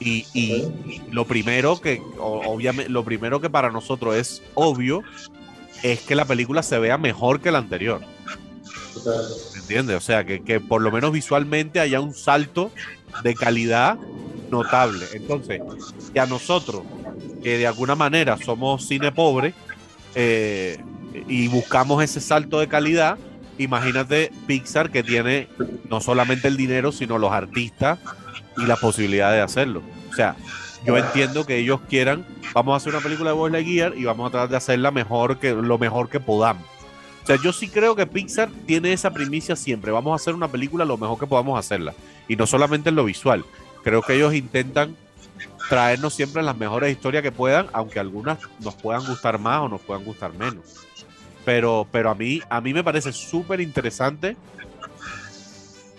[0.00, 0.70] Y, y
[1.12, 5.02] lo primero que, obviamente, lo primero que para nosotros es obvio
[5.82, 8.00] es que la película se vea mejor que la anterior.
[9.52, 9.96] ¿Me entiendes?
[9.96, 12.70] O sea, que, que por lo menos visualmente haya un salto
[13.22, 13.98] de calidad
[14.50, 15.06] notable.
[15.12, 15.60] Entonces,
[16.12, 16.82] que a nosotros,
[17.42, 19.54] que de alguna manera somos cine pobre
[20.14, 20.78] eh,
[21.28, 23.18] y buscamos ese salto de calidad,
[23.58, 25.48] imagínate Pixar que tiene
[25.88, 27.98] no solamente el dinero, sino los artistas
[28.56, 29.82] y la posibilidad de hacerlo.
[30.10, 30.36] O sea,
[30.84, 34.28] yo entiendo que ellos quieran, vamos a hacer una película de Buzz Lightyear y vamos
[34.28, 36.64] a tratar de hacerla mejor que lo mejor que podamos.
[37.22, 39.90] O sea, yo sí creo que Pixar tiene esa primicia siempre.
[39.90, 41.94] Vamos a hacer una película lo mejor que podamos hacerla.
[42.28, 43.46] Y no solamente en lo visual.
[43.82, 44.94] Creo que ellos intentan
[45.70, 49.80] traernos siempre las mejores historias que puedan, aunque algunas nos puedan gustar más o nos
[49.80, 50.86] puedan gustar menos.
[51.46, 54.36] Pero, pero a, mí, a mí me parece súper interesante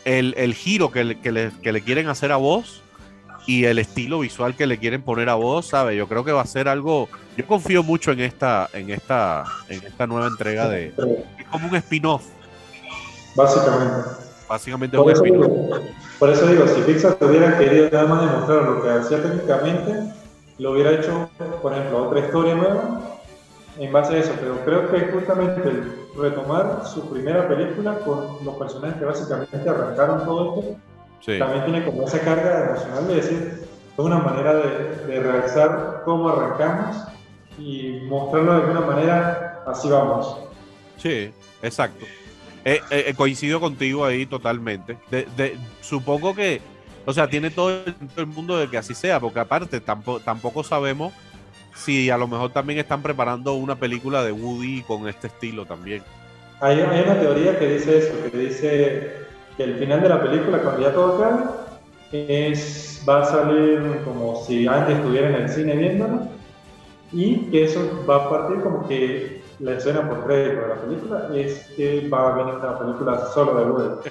[0.05, 2.83] el, el, giro que le, que, le, que le quieren hacer a vos
[3.45, 5.97] y el estilo visual que le quieren poner a vos, ¿sabes?
[5.97, 7.09] Yo creo que va a ser algo.
[7.37, 10.93] Yo confío mucho en esta, en esta, en esta nueva entrega de.
[11.37, 12.23] Es como un spin-off.
[13.35, 14.09] Básicamente.
[14.47, 15.79] Básicamente por un spin-off.
[16.19, 20.13] Por eso digo, si Pixar hubiera querido nada más demostrar lo que hacía técnicamente,
[20.57, 21.29] lo hubiera hecho,
[21.61, 23.04] por ejemplo, otra historia nueva
[23.77, 24.33] en base a eso.
[24.39, 30.25] Pero creo que justamente el retomar su primera película con los personajes que básicamente arrancaron
[30.25, 30.77] todo esto
[31.39, 36.29] también tiene como esa carga emocional de decir, es una manera de, de realizar cómo
[36.29, 36.97] arrancamos
[37.57, 40.37] y mostrarlo de alguna manera, así vamos.
[40.97, 41.31] Sí,
[41.63, 42.05] exacto.
[42.63, 44.97] Eh, eh, coincido contigo ahí totalmente.
[45.09, 46.61] De, de, supongo que,
[47.05, 50.19] o sea, tiene todo el, todo el, mundo de que así sea, porque aparte tampoco,
[50.19, 51.13] tampoco sabemos
[51.75, 56.01] si a lo mejor también están preparando una película de Woody con este estilo también.
[56.61, 59.13] Hay, hay una teoría que dice eso, que dice
[59.57, 61.43] que el final de la película, cuando ya todo acabe,
[62.11, 66.27] es, va a salir como si Andy estuviera en el cine viéndolo
[67.11, 71.29] y que eso va a partir como que la escena por crédito de la película
[71.35, 74.09] es que va a venir una película solo de Woody.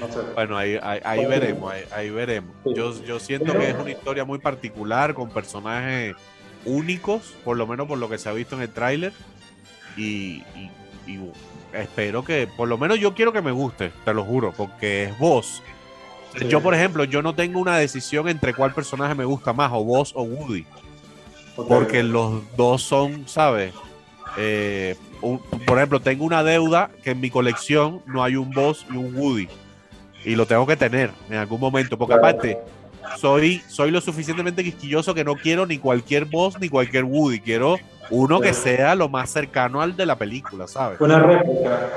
[0.00, 0.20] No sé.
[0.34, 2.50] Bueno, ahí, ahí, ahí veremos, ahí, ahí veremos.
[2.64, 2.74] Sí.
[2.74, 6.16] Yo, yo siento Pero, que es una historia muy particular, con personajes
[6.64, 9.12] únicos, por lo menos por lo que se ha visto en el tráiler.
[9.96, 10.70] Y, y,
[11.06, 11.20] y
[11.72, 15.18] espero que, por lo menos yo quiero que me guste, te lo juro, porque es
[15.18, 15.62] vos.
[16.38, 16.48] Sí.
[16.48, 19.84] Yo, por ejemplo, yo no tengo una decisión entre cuál personaje me gusta más, o
[19.84, 20.64] vos o Woody.
[21.68, 23.74] Porque los dos son, ¿sabes?
[24.38, 28.86] Eh, un, por ejemplo, tengo una deuda que en mi colección no hay un boss
[28.90, 29.48] y un Woody.
[30.24, 31.98] Y lo tengo que tener en algún momento.
[31.98, 32.58] Porque aparte,
[33.18, 37.40] soy, soy lo suficientemente quisquilloso que no quiero ni cualquier boss ni cualquier Woody.
[37.40, 37.78] Quiero
[38.10, 41.00] uno que sea lo más cercano al de la película, ¿sabes?
[41.00, 41.90] Una réplica.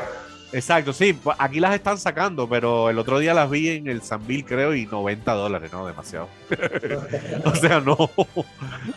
[0.55, 4.45] Exacto, sí, aquí las están sacando, pero el otro día las vi en el Sanville,
[4.45, 6.29] creo, y 90 dólares, no, demasiado.
[7.43, 8.09] o sea, no,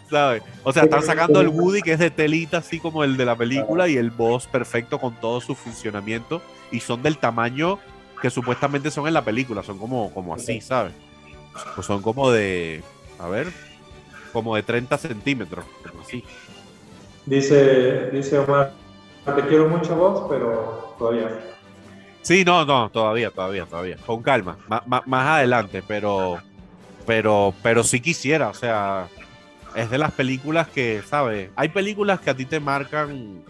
[0.09, 0.45] ¿sabes?
[0.63, 3.35] O sea, están sacando el Woody que es de telita, así como el de la
[3.35, 7.81] película, y el boss perfecto con todo su funcionamiento, y son del tamaño
[8.23, 10.93] que supuestamente son en la película, son como, como así, ¿sabes?
[11.75, 12.83] Pues son como de,
[13.19, 13.49] a ver,
[14.33, 15.65] como de 30 centímetros,
[16.01, 16.25] así.
[17.27, 18.73] Dice, dice Omar,
[19.25, 21.41] te quiero mucho vos, pero todavía.
[22.23, 23.97] Sí, no, no, todavía, todavía, todavía.
[24.05, 26.39] Con calma, más, más adelante, pero,
[27.07, 29.09] pero, pero sí quisiera, o sea,
[29.75, 31.51] es de las películas que, ¿sabes?
[31.57, 33.43] Hay películas que a ti te marcan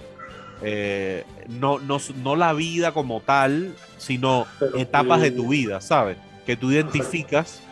[0.62, 6.16] eh, no, no, no, la vida como tal, sino pero etapas de tu vida, ¿sabes?
[6.46, 7.62] Que tú identificas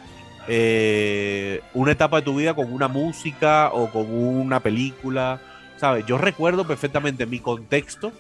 [0.49, 5.41] eh, una etapa de tu vida con una música o con una película
[5.77, 6.07] ¿sabes?
[6.07, 8.13] Yo recuerdo perfectamente mi contexto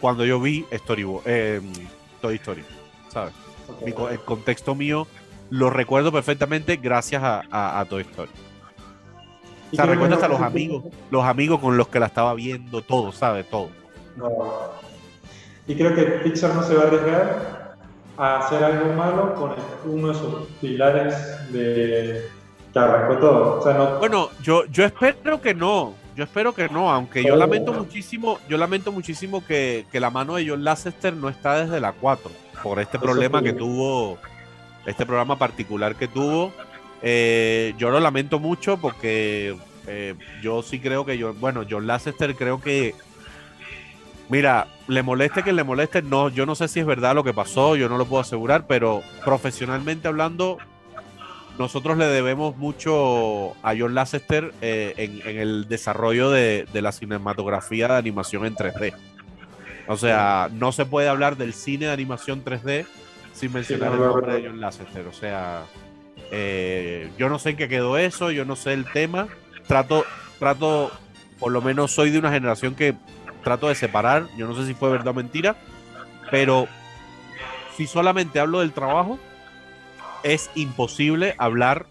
[0.00, 1.60] cuando yo vi Storyboard, eh,
[2.20, 2.64] Toy Story,
[3.08, 3.32] ¿sabes?
[3.84, 5.06] Mi, el contexto mío
[5.50, 8.30] lo recuerdo perfectamente gracias a, a, a Toy Story.
[9.72, 13.12] O sea, recuerdo hasta los amigos, los amigos con los que la estaba viendo, todo,
[13.12, 13.48] ¿sabes?
[13.48, 13.68] Todo.
[14.16, 14.28] No.
[15.68, 17.59] Y creo que Pixar no se va a arriesgar
[18.16, 19.54] a hacer algo malo con
[19.84, 21.14] uno de sus pilares
[21.52, 22.28] de
[22.72, 23.58] que arrancó todo.
[23.58, 23.98] O sea, no...
[23.98, 25.94] Bueno, yo, yo espero que no.
[26.16, 30.34] Yo espero que no, aunque yo lamento muchísimo, yo lamento muchísimo que, que la mano
[30.34, 32.30] de John Lasseter no está desde la 4,
[32.62, 34.18] por este problema que tuvo,
[34.84, 36.52] este programa particular que tuvo.
[37.00, 39.56] Eh, yo lo lamento mucho porque
[39.86, 42.94] eh, yo sí creo que yo, bueno, John Lasseter creo que,
[44.30, 47.34] mira, le moleste que le moleste, no, yo no sé si es verdad lo que
[47.34, 50.58] pasó, yo no lo puedo asegurar, pero profesionalmente hablando,
[51.58, 56.92] nosotros le debemos mucho a John Lasseter eh, en, en, el desarrollo de, de, la
[56.92, 58.94] cinematografía de animación en 3D.
[59.86, 62.86] O sea, no se puede hablar del cine de animación 3D
[63.32, 65.06] sin mencionar el nombre de John Lasseter.
[65.06, 65.64] O sea,
[66.30, 69.28] eh, yo no sé en qué quedó eso, yo no sé el tema.
[69.66, 70.04] Trato,
[70.38, 70.90] trato,
[71.38, 72.94] por lo menos soy de una generación que
[73.42, 74.26] trato de separar.
[74.36, 75.56] Yo no sé si fue verdad o mentira,
[76.30, 76.68] pero
[77.76, 79.18] si solamente hablo del trabajo,
[80.22, 81.86] es imposible hablar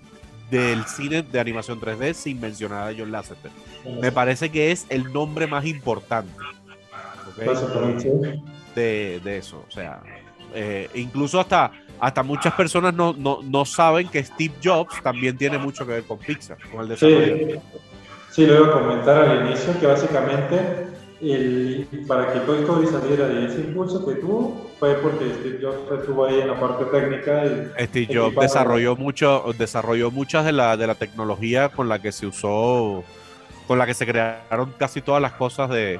[0.49, 3.51] del cine de animación 3D sin mencionar a John Lasseter.
[4.01, 6.31] Me parece que es el nombre más importante
[7.31, 7.47] ¿okay?
[8.75, 9.63] de, de, eso.
[9.67, 10.01] O sea,
[10.53, 15.57] eh, incluso hasta, hasta muchas personas no, no, no, saben que Steve Jobs también tiene
[15.57, 17.35] mucho que ver con Pixar, con el desarrollo.
[17.35, 17.59] Sí,
[18.31, 20.87] sí lo iba a comentar al inicio que básicamente
[21.21, 25.99] el, para que Toy Story saliera y ese impulso que tuvo fue porque Steve Jobs
[25.99, 27.45] estuvo ahí en la parte técnica.
[27.45, 32.11] Y Steve Jobs desarrolló, mucho, desarrolló muchas de la, de la tecnología con la que
[32.11, 33.03] se usó,
[33.67, 35.99] con la que se crearon casi todas las cosas de,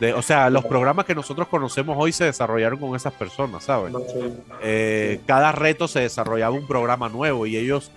[0.00, 3.94] de, o sea, los programas que nosotros conocemos hoy se desarrollaron con esas personas, ¿sabes?
[4.62, 7.90] Eh, cada reto se desarrollaba un programa nuevo y ellos,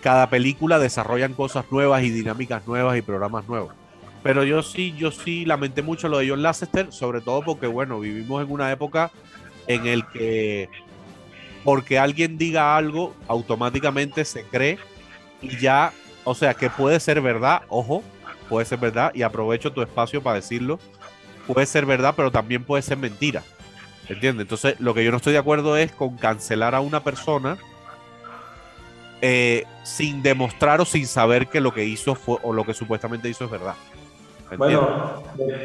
[0.00, 3.81] cada película desarrollan cosas nuevas y dinámicas nuevas y programas nuevos.
[4.22, 7.98] Pero yo sí, yo sí lamenté mucho lo de John Lasseter, sobre todo porque, bueno,
[7.98, 9.10] vivimos en una época
[9.66, 10.68] en el que
[11.64, 14.78] porque alguien diga algo, automáticamente se cree
[15.40, 15.92] y ya,
[16.24, 18.02] o sea, que puede ser verdad, ojo,
[18.48, 20.78] puede ser verdad, y aprovecho tu espacio para decirlo,
[21.46, 23.42] puede ser verdad, pero también puede ser mentira.
[24.08, 24.44] ¿Entiendes?
[24.44, 27.56] Entonces, lo que yo no estoy de acuerdo es con cancelar a una persona
[29.20, 33.28] eh, sin demostrar o sin saber que lo que hizo fue, o lo que supuestamente
[33.28, 33.74] hizo es verdad.
[34.58, 35.22] Bueno,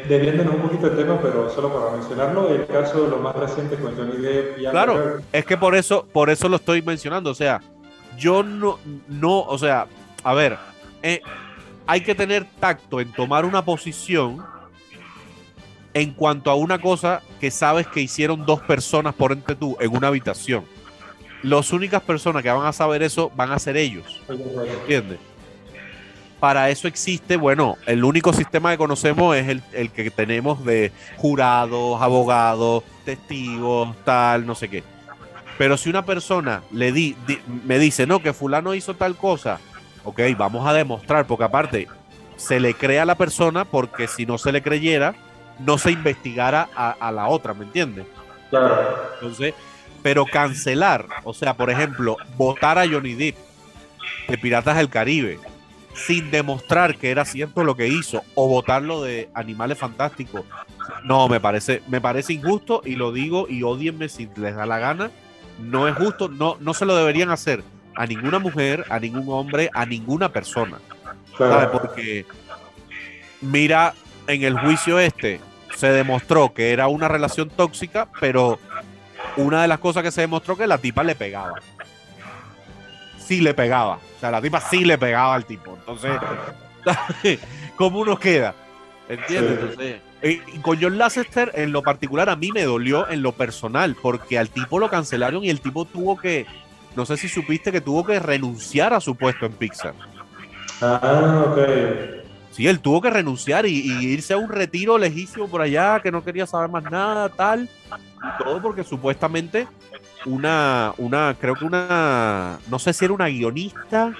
[0.08, 3.76] desviándonos un poquito el tema, pero solo para mencionarlo, el caso de lo más reciente
[3.76, 5.20] con Johnny Depp y Claro, Amber.
[5.32, 7.30] es que por eso, por eso lo estoy mencionando.
[7.30, 7.60] O sea,
[8.16, 8.78] yo no,
[9.08, 9.86] no, o sea,
[10.24, 10.56] a ver,
[11.02, 11.20] eh,
[11.86, 14.44] hay que tener tacto en tomar una posición
[15.94, 19.96] en cuanto a una cosa que sabes que hicieron dos personas por entre tú en
[19.96, 20.64] una habitación.
[21.42, 24.20] Las únicas personas que van a saber eso van a ser ellos.
[24.28, 25.18] ¿Entiendes?
[26.40, 30.92] Para eso existe, bueno, el único sistema que conocemos es el, el que tenemos de
[31.16, 34.84] jurados, abogados, testigos, tal, no sé qué.
[35.58, 39.58] Pero si una persona le di, di, me dice, no, que fulano hizo tal cosa,
[40.04, 41.88] ok, vamos a demostrar, porque aparte
[42.36, 45.16] se le cree a la persona, porque si no se le creyera,
[45.58, 48.06] no se investigara a, a la otra, ¿me entiendes?
[48.50, 48.78] Claro.
[49.14, 49.54] Entonces,
[50.04, 53.36] pero cancelar, o sea, por ejemplo, votar a Johnny Depp
[54.28, 55.40] de Piratas del Caribe
[56.06, 60.44] sin demostrar que era cierto lo que hizo o votarlo de Animales Fantásticos,
[61.04, 64.78] no, me parece, me parece injusto y lo digo y odienme si les da la
[64.78, 65.10] gana,
[65.58, 67.62] no es justo, no, no se lo deberían hacer
[67.96, 70.78] a ninguna mujer, a ningún hombre, a ninguna persona.
[71.36, 72.26] Porque
[73.40, 73.94] mira,
[74.26, 75.40] en el juicio este
[75.76, 78.58] se demostró que era una relación tóxica, pero
[79.36, 81.60] una de las cosas que se demostró que la tipa le pegaba.
[83.28, 83.96] Sí le pegaba.
[83.96, 85.76] O sea, la tipa sí le pegaba al tipo.
[85.78, 86.18] Entonces,
[87.76, 88.54] ¿cómo uno queda?
[89.06, 89.58] ¿Entiendes?
[89.60, 93.96] Entonces, y con John Lasseter, en lo particular, a mí me dolió en lo personal,
[94.00, 96.46] porque al tipo lo cancelaron y el tipo tuvo que,
[96.96, 99.92] no sé si supiste que tuvo que renunciar a su puesto en Pixar.
[100.80, 101.58] Ah, ok.
[102.50, 106.10] Sí, él tuvo que renunciar y, y, irse a un retiro lejísimo por allá, que
[106.10, 107.68] no quería saber más nada, tal.
[107.92, 109.68] Y todo porque supuestamente
[110.26, 114.12] una, una, creo que una, no sé si era una guionista.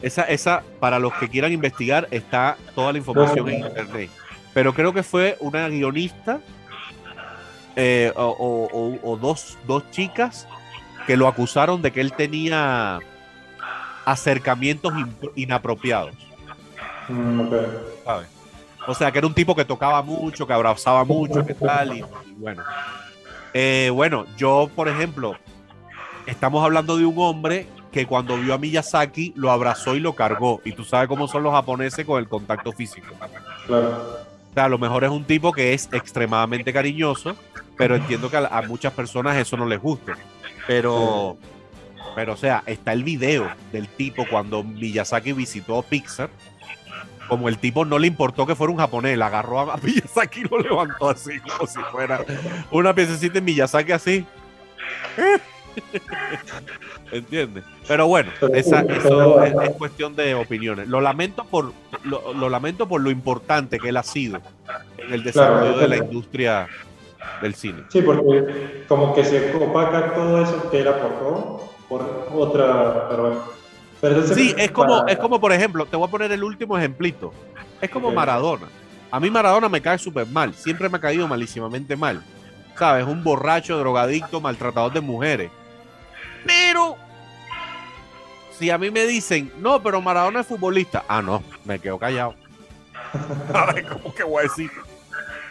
[0.00, 4.10] Esa, esa, para los que quieran investigar, está toda la información en internet.
[4.54, 6.40] Pero creo que fue una guionista
[7.74, 10.46] eh, o, o, o dos, dos chicas
[11.06, 13.00] que lo acusaron de que él tenía
[14.04, 14.92] acercamientos
[15.34, 16.14] inapropiados.
[17.08, 17.66] Mm, okay.
[18.04, 18.28] ¿sabes?
[18.86, 21.98] O sea, que era un tipo que tocaba mucho, que abrazaba mucho, que tal, y,
[22.00, 22.62] y bueno.
[23.60, 25.36] Eh, bueno, yo, por ejemplo,
[26.26, 30.60] estamos hablando de un hombre que cuando vio a Miyazaki lo abrazó y lo cargó.
[30.64, 33.08] Y tú sabes cómo son los japoneses con el contacto físico.
[33.66, 34.18] Claro.
[34.48, 37.34] O sea, a lo mejor es un tipo que es extremadamente cariñoso,
[37.76, 40.16] pero entiendo que a, a muchas personas eso no les gusta.
[40.68, 41.36] Pero,
[42.14, 46.30] pero, o sea, está el video del tipo cuando Miyazaki visitó Pixar
[47.28, 50.44] como el tipo no le importó que fuera un japonés, la agarró a Miyazaki y
[50.44, 52.24] lo levantó así, como si fuera
[52.70, 54.26] una piececita de Miyazaki así.
[57.12, 57.64] ¿Entiendes?
[57.86, 60.88] Pero bueno, esa, eso es, es, cuestión de opiniones.
[60.88, 61.72] Lo lamento por
[62.04, 64.40] lo, lo, lamento por lo importante que él ha sido
[64.98, 66.68] en el desarrollo claro, de la industria
[67.40, 67.84] del cine.
[67.88, 73.57] Sí, porque como que se opaca todo eso que él aportó por otra, pero
[74.00, 76.76] Pero Sí, es como, para- es como, por ejemplo, te voy a poner el último
[76.78, 77.32] ejemplito.
[77.80, 78.10] Es como.
[78.12, 78.66] Maradona.
[79.10, 80.54] A mí Maradona me cae súper mal.
[80.54, 82.22] Siempre me ha caído malísimamente mal.
[82.78, 83.04] ¿Sabes?
[83.06, 85.50] Un borracho, drogadicto, maltratador de mujeres.
[86.46, 86.96] Pero,
[88.56, 91.04] si a mí me dicen, no, pero Maradona es futbolista.
[91.08, 92.34] Ah, no, me quedo callado.
[93.74, 94.70] Ver, ¿cómo que voy a decir?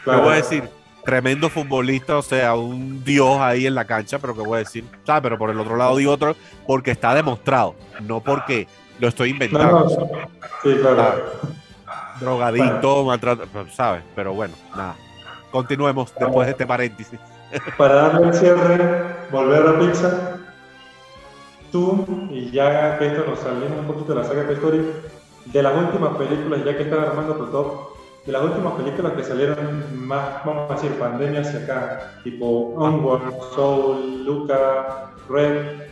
[0.04, 0.20] Claro.
[0.22, 0.70] ¿Qué voy a decir?
[1.08, 4.84] Tremendo futbolista, o sea, un dios ahí en la cancha, pero ¿qué voy a decir?
[5.06, 5.24] ¿Sabes?
[5.24, 6.36] Pero por el otro lado digo otro,
[6.66, 8.68] porque está demostrado, no porque
[9.00, 9.86] lo estoy inventando.
[9.86, 9.90] no,
[10.62, 11.24] sí, claro.
[12.20, 14.04] Drogadicto, maltrato, ¿sabes?
[14.18, 14.98] Pero bueno, nada.
[15.50, 17.18] Continuemos después de este paréntesis.
[17.78, 20.38] Para darle el cierre, volver a Pixar.
[21.72, 24.86] Tú, y ya que esto nos salimos un poquito de la saga de Story,
[25.46, 27.97] de las últimas películas, ya que estás armando tu top,
[28.28, 33.34] de las últimas películas que salieron más, vamos a decir, pandemia hacia acá, tipo Onward,
[33.56, 35.88] Soul, Luca, Red,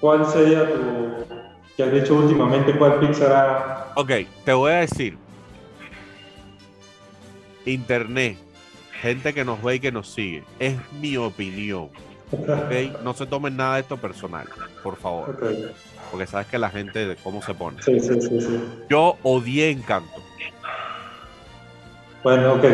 [0.00, 1.24] ¿cuál sería tu,
[1.76, 3.92] que has dicho últimamente, cuál Pixar ha...
[3.94, 4.10] Ok,
[4.44, 5.16] te voy a decir.
[7.64, 8.36] Internet,
[9.00, 11.90] gente que nos ve y que nos sigue, es mi opinión.
[12.32, 13.00] ¿ok?
[13.04, 14.48] No se tomen nada de esto personal,
[14.82, 15.38] por favor.
[16.10, 17.80] Porque sabes que la gente, de cómo se pone.
[17.80, 18.60] Sí, sí, sí, sí.
[18.90, 20.26] Yo odié Encanto.
[22.26, 22.64] Bueno, ok.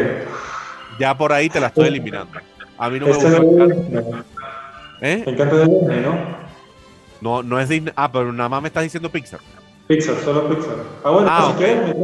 [0.99, 2.41] Ya por ahí te la estoy eliminando.
[2.79, 4.25] A mí no me Este gusta.
[5.03, 5.25] ¿Eh?
[5.27, 6.17] Encanto de Disney, ¿no?
[7.21, 7.93] No, no es Disney.
[7.95, 9.41] Ah, pero nada más me estás diciendo Pixar.
[9.89, 10.77] Pixar, solo Pixar.
[11.05, 11.59] Ah, bueno, Ah, si ok.
[11.59, 11.97] quieres,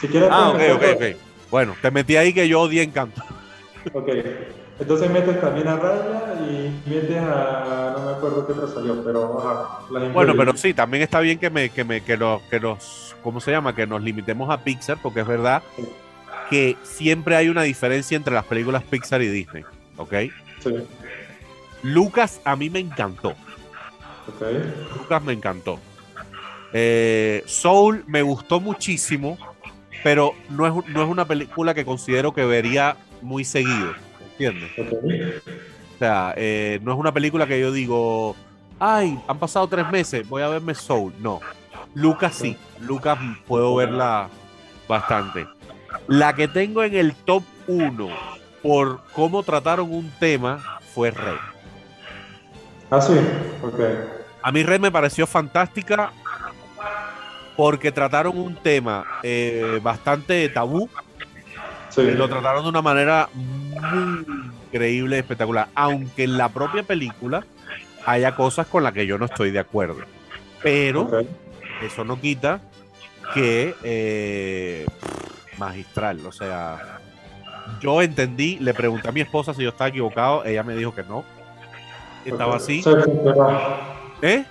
[0.00, 0.28] si quieres.
[0.32, 1.02] Ah, ok, ok, ok.
[1.48, 3.22] Bueno, te metí ahí que yo odié Encanto.
[3.92, 4.08] Ok.
[4.80, 7.94] Entonces metes también a Raya y metes a.
[7.96, 9.38] No me acuerdo qué otra salió, pero.
[9.38, 9.78] Ajá,
[10.12, 13.40] Bueno, pero sí, también está bien que me, que me, que nos, que nos, ¿cómo
[13.40, 13.76] se llama?
[13.76, 15.62] Que nos limitemos a Pixar, porque es verdad
[16.50, 19.64] que siempre hay una diferencia entre las películas Pixar y Disney.
[19.96, 20.14] ¿Ok?
[20.62, 20.74] Sí,
[21.82, 23.34] Lucas a mí me encantó.
[24.96, 25.78] Lucas me encantó.
[26.72, 29.38] Eh, Soul me gustó muchísimo,
[30.04, 33.94] pero no es, no es una película que considero que vería muy seguido.
[34.32, 34.70] ¿Entiendes?
[34.78, 38.36] O sea, eh, no es una película que yo digo,
[38.78, 41.12] ay, han pasado tres meses, voy a verme Soul.
[41.20, 41.40] No.
[41.94, 42.56] Lucas sí.
[42.80, 44.28] Lucas puedo verla
[44.88, 45.46] bastante.
[46.10, 48.08] La que tengo en el top 1
[48.62, 51.36] por cómo trataron un tema fue Rey.
[52.90, 53.14] Ah, sí,
[53.62, 53.80] ok.
[54.42, 56.10] A mí Rey me pareció fantástica
[57.56, 60.90] porque trataron un tema eh, bastante tabú
[61.90, 64.24] Sí, lo trataron de una manera muy
[64.66, 65.68] increíble, espectacular.
[65.74, 67.44] Aunque en la propia película
[68.04, 69.98] haya cosas con las que yo no estoy de acuerdo.
[70.62, 71.08] Pero
[71.82, 72.60] eso no quita
[73.32, 74.86] que eh,
[75.60, 76.98] magistral, o sea,
[77.80, 81.04] yo entendí, le pregunté a mi esposa si yo estaba equivocado, ella me dijo que
[81.04, 81.24] no.
[82.24, 82.82] Estaba así.
[82.82, 83.60] Sí, funcionó.
[84.22, 84.44] ¿Eh?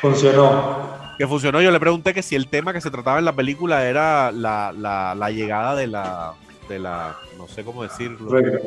[0.00, 1.14] Funcionó.
[1.18, 1.60] que funcionó.
[1.62, 4.72] Yo le pregunté que si el tema que se trataba en la película era la,
[4.76, 6.32] la- la llegada de la,
[6.68, 8.58] de la, no sé cómo decirlo, Regla.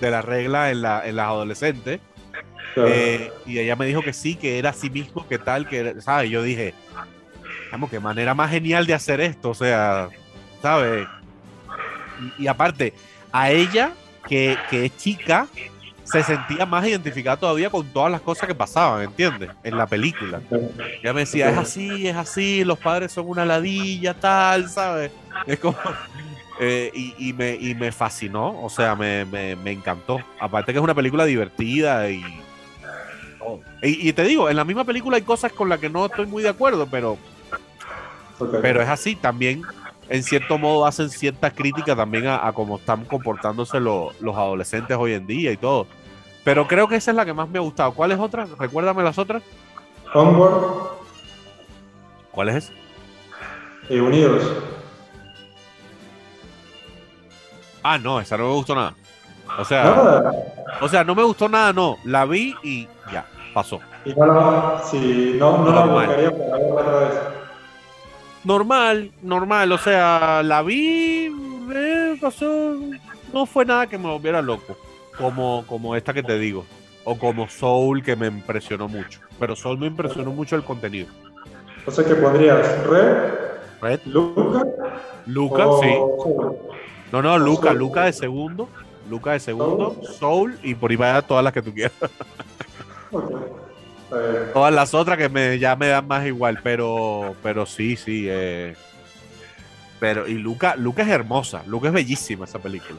[0.00, 2.00] de la regla en, la, en las adolescentes.
[2.74, 2.90] Claro.
[2.92, 6.30] Eh, y ella me dijo que sí, que era así mismo, que tal, que, ¿sabes?
[6.30, 6.74] Yo dije,
[7.72, 10.08] vamos, qué manera más genial de hacer esto, o sea,
[10.62, 11.06] ¿sabes?
[12.38, 12.94] Y, y aparte,
[13.32, 13.92] a ella,
[14.28, 15.46] que, que es chica,
[16.04, 19.50] se sentía más identificada todavía con todas las cosas que pasaban, ¿entiendes?
[19.62, 20.40] En la película.
[21.04, 25.10] Ya me decía, es así, es así, los padres son una ladilla, tal, ¿sabes?
[25.46, 25.76] Es como...
[26.60, 30.18] eh, y, y me, y me fascinó, o sea, me, me, me encantó.
[30.40, 32.24] Aparte que es una película divertida y,
[33.82, 34.12] y...
[34.14, 36.48] te digo, en la misma película hay cosas con las que no estoy muy de
[36.48, 37.18] acuerdo, pero,
[38.62, 39.14] pero es así.
[39.14, 39.62] También,
[40.08, 44.96] en cierto modo, hacen ciertas críticas también a, a cómo están comportándose lo- los adolescentes
[44.98, 45.86] hoy en día y todo.
[46.44, 47.92] Pero creo que esa es la que más me ha gustado.
[47.92, 48.46] ¿Cuál es otra?
[48.58, 49.42] Recuérdame las otras.
[50.14, 50.62] Onward
[52.30, 52.72] ¿Cuál es esa?
[53.90, 54.42] y Unidos.
[57.82, 58.94] Ah, no, esa no me gustó nada.
[59.58, 60.32] O sea, Nada.
[60.80, 61.96] o sea, no me gustó nada, no.
[62.04, 63.80] La vi y ya, pasó.
[64.04, 67.20] Y no, la- si no, no la buscaría para verla otra vez.
[68.44, 71.26] Normal, normal, o sea, la vi,
[71.74, 72.76] eh, pasó,
[73.32, 74.76] no fue nada que me volviera loco,
[75.16, 76.64] como, como esta que te digo,
[77.04, 81.08] o como Soul que me impresionó mucho, pero Soul me impresionó mucho el contenido.
[81.84, 83.16] O sea que pondrías Red,
[83.82, 84.64] Red, Luca.
[85.26, 85.94] Luca, o sí,
[87.12, 87.78] no, no, Luca, Soul.
[87.78, 88.68] Luca de segundo,
[89.10, 91.94] Luca de segundo, Soul y por ahí vaya todas las que tú quieras.
[94.54, 98.74] Todas las otras que me, ya me dan más igual, pero, pero sí, sí, eh,
[100.00, 102.98] pero y Luca, Luca es hermosa, Luca es bellísima esa película.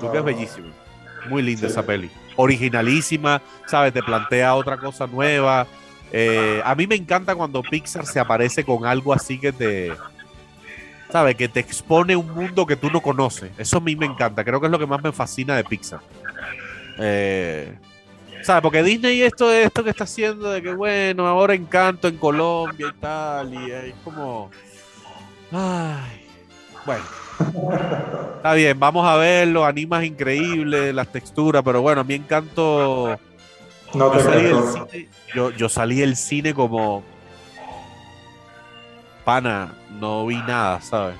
[0.00, 0.22] Luca es Ah.
[0.26, 0.68] bellísimo.
[1.28, 1.66] Muy linda Sí.
[1.66, 2.10] esa peli.
[2.36, 3.92] Originalísima, ¿sabes?
[3.92, 5.66] Te plantea otra cosa nueva.
[6.12, 9.92] Eh, a mí me encanta cuando Pixar se aparece con algo así que te,
[11.10, 11.34] ¿sabes?
[11.36, 13.50] Que te expone un mundo que tú no conoces.
[13.58, 14.42] Eso a mí me encanta.
[14.44, 16.00] Creo que es lo que más me fascina de Pixar.
[16.98, 17.74] Eh,
[18.42, 18.62] ¿Sabes?
[18.62, 23.00] Porque Disney esto esto que está haciendo de que, bueno, ahora encanto en Colombia y
[23.00, 23.54] tal.
[23.54, 24.50] Y es como...
[25.52, 26.26] Ay,
[26.84, 27.04] bueno.
[28.36, 29.64] Está bien, vamos a verlo.
[29.64, 33.18] Animas increíbles, las texturas, pero bueno, a mí encanto...
[33.94, 37.02] No Yo salí, del cine, yo, yo salí del cine como
[39.24, 41.16] pana, no vi nada, ¿sabes?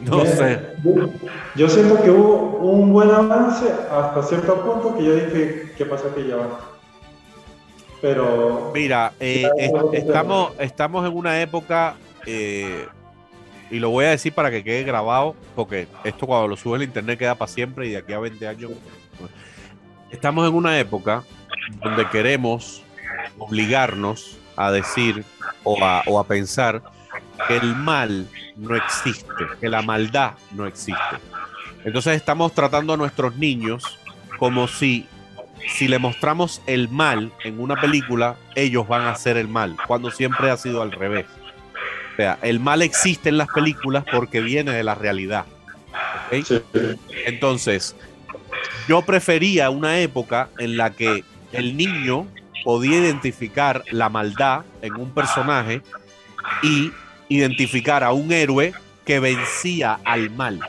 [0.00, 0.60] No sé.
[0.84, 1.08] Yo-
[1.54, 6.04] Yo siento que hubo un buen avance hasta cierto punto que yo dije, ¿qué pasa
[6.14, 6.60] que ya va?
[8.02, 11.94] Pero Mira, eh, es- estamos, estamos en una época,
[12.26, 12.86] eh,
[13.70, 16.82] y lo voy a decir para que quede grabado, porque esto cuando lo sube al
[16.82, 18.72] internet queda para siempre y de aquí a 20 años.
[20.10, 21.24] Estamos en una época
[21.82, 22.82] donde queremos
[23.38, 25.24] obligarnos a decir
[25.64, 26.80] o a, o a pensar
[27.48, 31.16] que el mal no existe, que la maldad no existe.
[31.84, 33.98] Entonces estamos tratando a nuestros niños
[34.38, 35.06] como si
[35.68, 40.10] si le mostramos el mal en una película, ellos van a hacer el mal, cuando
[40.10, 41.26] siempre ha sido al revés.
[42.12, 45.44] O sea, el mal existe en las películas porque viene de la realidad.
[47.26, 47.96] Entonces,
[48.88, 52.26] yo prefería una época en la que el niño
[52.64, 55.82] podía identificar la maldad en un personaje
[56.62, 56.92] y
[57.28, 58.72] identificar a un héroe
[59.04, 60.60] que vencía al mal.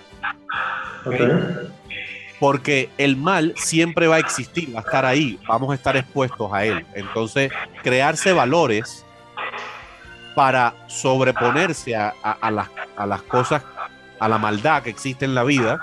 [2.40, 6.52] Porque el mal siempre va a existir, va a estar ahí, vamos a estar expuestos
[6.54, 6.86] a él.
[6.94, 7.52] Entonces,
[7.82, 9.04] crearse valores
[10.36, 13.64] para sobreponerse a, a- a las, a las cosas,
[14.20, 15.80] a la maldad que existe en la vida,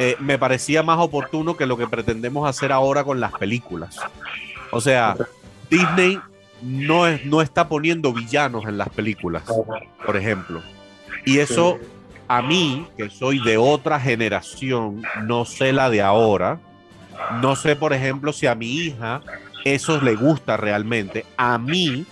[0.00, 3.96] eh, me parecía más oportuno que lo que pretendemos hacer ahora con las películas.
[4.72, 5.14] O sea,
[5.70, 6.18] Disney
[6.62, 9.42] no, es, no está poniendo villanos en las películas,
[10.04, 10.62] por ejemplo.
[11.24, 11.78] Y eso
[12.28, 16.60] a mí, que soy de otra generación, no sé la de ahora,
[17.40, 19.20] no sé, por ejemplo, si a mi hija
[19.64, 21.26] eso le gusta realmente.
[21.36, 22.06] A mí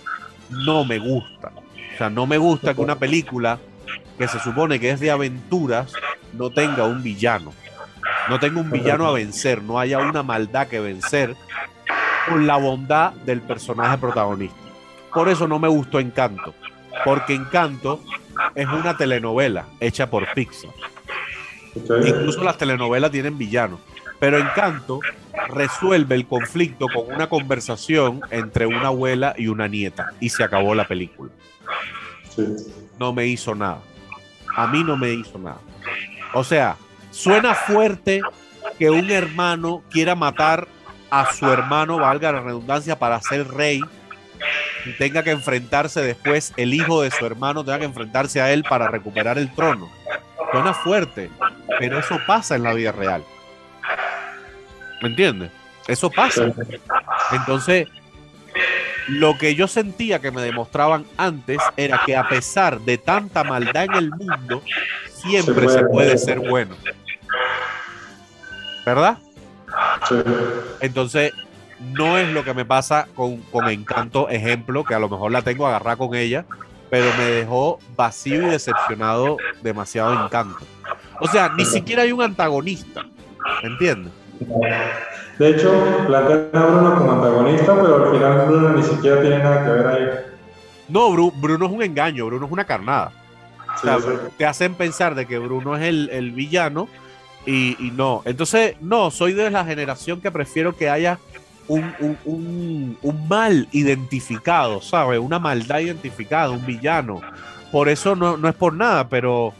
[0.49, 1.51] no me gusta.
[1.93, 3.59] O sea, no me gusta que una película
[4.17, 5.93] que se supone que es de aventuras
[6.33, 7.53] no tenga un villano.
[8.29, 11.35] No tenga un villano a vencer, no haya una maldad que vencer
[12.29, 14.57] con la bondad del personaje protagonista.
[15.13, 16.53] Por eso no me gustó Encanto,
[17.03, 18.01] porque Encanto
[18.55, 20.71] es una telenovela hecha por Pixar.
[21.75, 23.79] Incluso las telenovelas tienen villanos.
[24.19, 24.99] Pero Encanto
[25.47, 30.13] resuelve el conflicto con una conversación entre una abuela y una nieta.
[30.19, 31.31] Y se acabó la película.
[32.35, 32.45] Sí.
[32.99, 33.79] No me hizo nada.
[34.55, 35.59] A mí no me hizo nada.
[36.33, 36.75] O sea,
[37.11, 38.21] suena fuerte
[38.77, 40.67] que un hermano quiera matar
[41.09, 43.81] a su hermano, valga la redundancia, para ser rey.
[44.85, 48.63] Y tenga que enfrentarse después, el hijo de su hermano tenga que enfrentarse a él
[48.63, 49.89] para recuperar el trono.
[50.51, 51.29] Suena fuerte,
[51.77, 53.23] pero eso pasa en la vida real.
[55.01, 55.51] ¿Me entiendes?
[55.87, 56.51] Eso pasa.
[57.31, 57.87] Entonces,
[59.07, 63.85] lo que yo sentía que me demostraban antes era que a pesar de tanta maldad
[63.85, 64.63] en el mundo,
[65.13, 66.75] siempre Se puede ser bueno.
[68.85, 69.17] ¿Verdad?
[70.09, 70.15] Sí.
[70.81, 71.31] Entonces,
[71.93, 75.41] no es lo que me pasa con, con Encanto, ejemplo, que a lo mejor la
[75.41, 76.45] tengo agarrada con ella,
[76.89, 80.57] pero me dejó vacío y decepcionado demasiado Encanto.
[81.21, 83.03] O sea, ni siquiera hay un antagonista,
[83.63, 84.11] ¿me entiendes?
[85.37, 85.71] De hecho,
[86.07, 89.87] plantean a Bruno como antagonista, pero al final Bruno ni siquiera tiene nada que ver
[89.87, 90.09] ahí.
[90.87, 93.11] No, Bru- Bruno es un engaño, Bruno es una carnada.
[93.75, 94.07] O Sí, sea, sí.
[94.37, 96.87] te hacen pensar de que Bruno es el, el villano
[97.45, 98.21] y, y no.
[98.25, 101.19] Entonces, no, soy de la generación que prefiero que haya
[101.67, 105.19] un, un- un- mal identificado, ¿sabes?
[105.19, 107.21] Una maldad identificada, un villano.
[107.71, 109.53] Por eso no, no es por nada, pero,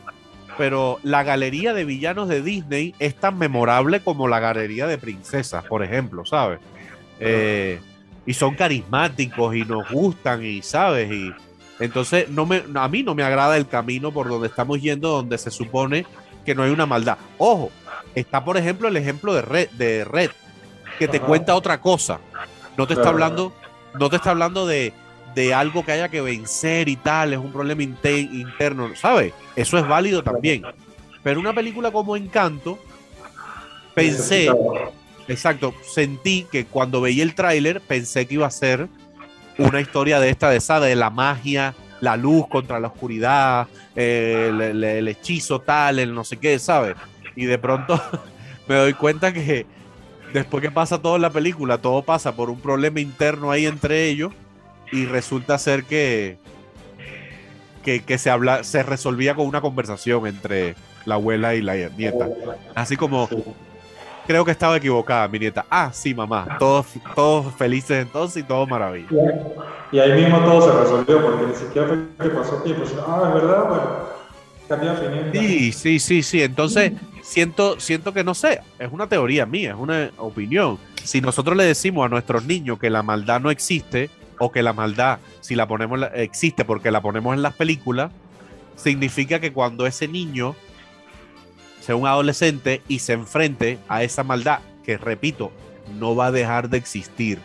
[0.57, 5.63] pero la galería de villanos de Disney es tan memorable como la galería de princesas,
[5.65, 6.59] por ejemplo, ¿sabes?
[7.19, 7.79] Eh,
[8.25, 11.11] y son carismáticos y nos gustan y, ¿sabes?
[11.11, 11.31] Y,
[11.79, 15.37] entonces, no me, a mí no me agrada el camino por donde estamos yendo, donde
[15.37, 16.05] se supone
[16.49, 17.19] que no hay una maldad.
[17.37, 17.69] Ojo,
[18.15, 20.31] está por ejemplo el ejemplo de Red, de Red
[20.97, 21.27] que te Ajá.
[21.27, 22.19] cuenta otra cosa.
[22.75, 23.53] No te está hablando,
[23.93, 24.91] no te está hablando de,
[25.35, 29.31] de algo que haya que vencer y tal, es un problema inte- interno, ¿sabes?
[29.55, 30.63] Eso es válido también.
[31.21, 32.79] Pero una película como Encanto,
[33.93, 34.49] pensé.
[35.27, 38.87] Exacto, sentí que cuando veía el tráiler pensé que iba a ser
[39.59, 45.07] una historia de esta, de esa, de la magia, la luz contra la oscuridad, el,
[45.07, 46.95] hechizo tal, el no sé qué, ¿sabes?
[47.35, 48.01] Y de pronto
[48.67, 49.65] me doy cuenta que,
[50.33, 54.07] después que pasa todo en la película, todo pasa por un problema interno ahí entre
[54.07, 54.31] ellos
[54.91, 56.37] y resulta ser que,
[57.83, 60.75] que, se, habla, se resolvía con una conversación entre
[61.05, 62.29] la abuela y la nieta.
[62.75, 63.29] Así como,
[64.29, 65.65] creo que estaba equivocada mi nieta.
[65.71, 69.15] Ah, sí, mamá, todos, todos felices entonces y todo maravilloso.
[69.91, 72.83] Y ahí mismo todo se resolvió porque ni siquiera fue que pasó tiempo.
[73.07, 73.67] Ah, es verdad,
[74.67, 76.43] bueno Sí, sí, sí, sí.
[76.43, 76.91] Entonces,
[77.23, 80.77] siento, siento que no sé, es una teoría mía, es una opinión.
[81.03, 84.73] Si nosotros le decimos a nuestros niños que la maldad no existe, o que la
[84.73, 88.11] maldad, si la ponemos, existe porque la ponemos en las películas,
[88.75, 90.55] significa que cuando ese niño
[91.79, 95.51] sea un adolescente y se enfrente a esa maldad, que repito,
[95.97, 97.39] no va a dejar de existir,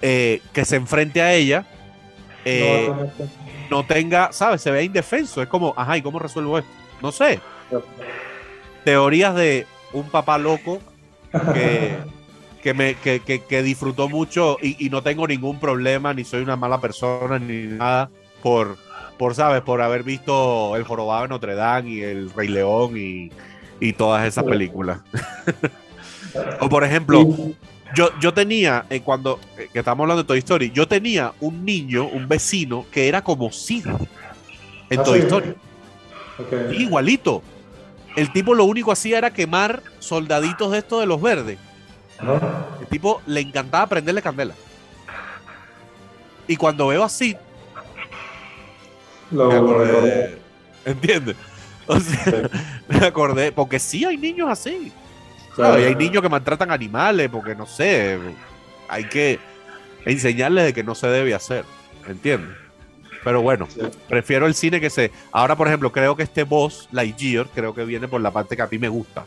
[0.00, 1.66] eh, que se enfrente a ella,
[2.44, 2.90] eh,
[3.70, 4.62] no tenga, ¿sabes?
[4.62, 5.42] Se ve indefenso.
[5.42, 6.70] Es como, ajá, ¿y cómo resuelvo esto?
[7.02, 7.40] No sé.
[8.84, 10.78] Teorías de un papá loco
[11.52, 11.96] que,
[12.62, 16.80] que, me, que, que, disfrutó mucho y, no tengo ningún problema, ni soy una mala
[16.80, 18.10] persona, ni nada,
[18.42, 18.78] por,
[19.18, 19.62] por ¿sabes?
[19.62, 23.30] Por haber visto El Jorobado de Notre Dame y El Rey León y,
[23.80, 25.00] y todas esas películas.
[26.60, 27.26] o por ejemplo,
[27.94, 31.64] yo, yo tenía, eh, cuando eh, que estamos hablando de Toy Story, yo tenía un
[31.64, 33.86] niño, un vecino, que era como Sid
[34.90, 35.54] en ah, Toy Story.
[36.72, 37.42] Igualito.
[38.16, 41.58] El tipo lo único hacía era quemar soldaditos de estos de los verdes.
[42.80, 44.54] El tipo le encantaba prenderle candela.
[46.46, 47.36] Y cuando veo a Sid,
[49.30, 50.38] me acordé.
[50.84, 51.36] ¿Entiendes?
[51.86, 52.50] O sea,
[52.88, 54.92] me acordé, porque sí hay niños así
[55.58, 58.18] y hay niños que maltratan animales porque no sé,
[58.88, 59.38] hay que
[60.04, 61.64] enseñarles de que no se debe hacer,
[62.06, 62.56] ¿entiendes?
[63.24, 63.66] Pero bueno,
[64.08, 65.10] prefiero el cine que se.
[65.32, 68.62] Ahora, por ejemplo, creo que este boss, Lightyear, creo que viene por la parte que
[68.62, 69.24] a mí me gusta.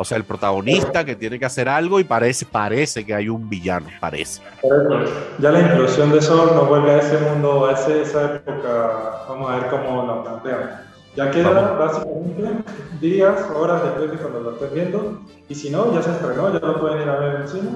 [0.00, 3.50] O sea, el protagonista que tiene que hacer algo y parece, parece que hay un
[3.50, 4.40] villano, parece.
[5.38, 9.26] Ya la inclusión de Sol nos vuelve a ese mundo, a esa época.
[9.28, 10.80] Vamos a ver cómo lo plantean.
[11.14, 12.62] Ya queda básicamente
[12.98, 15.20] días, horas después de cuando lo estés viendo.
[15.50, 17.70] Y si no, ya se estrenó, ya lo pueden ir a ver en el cine.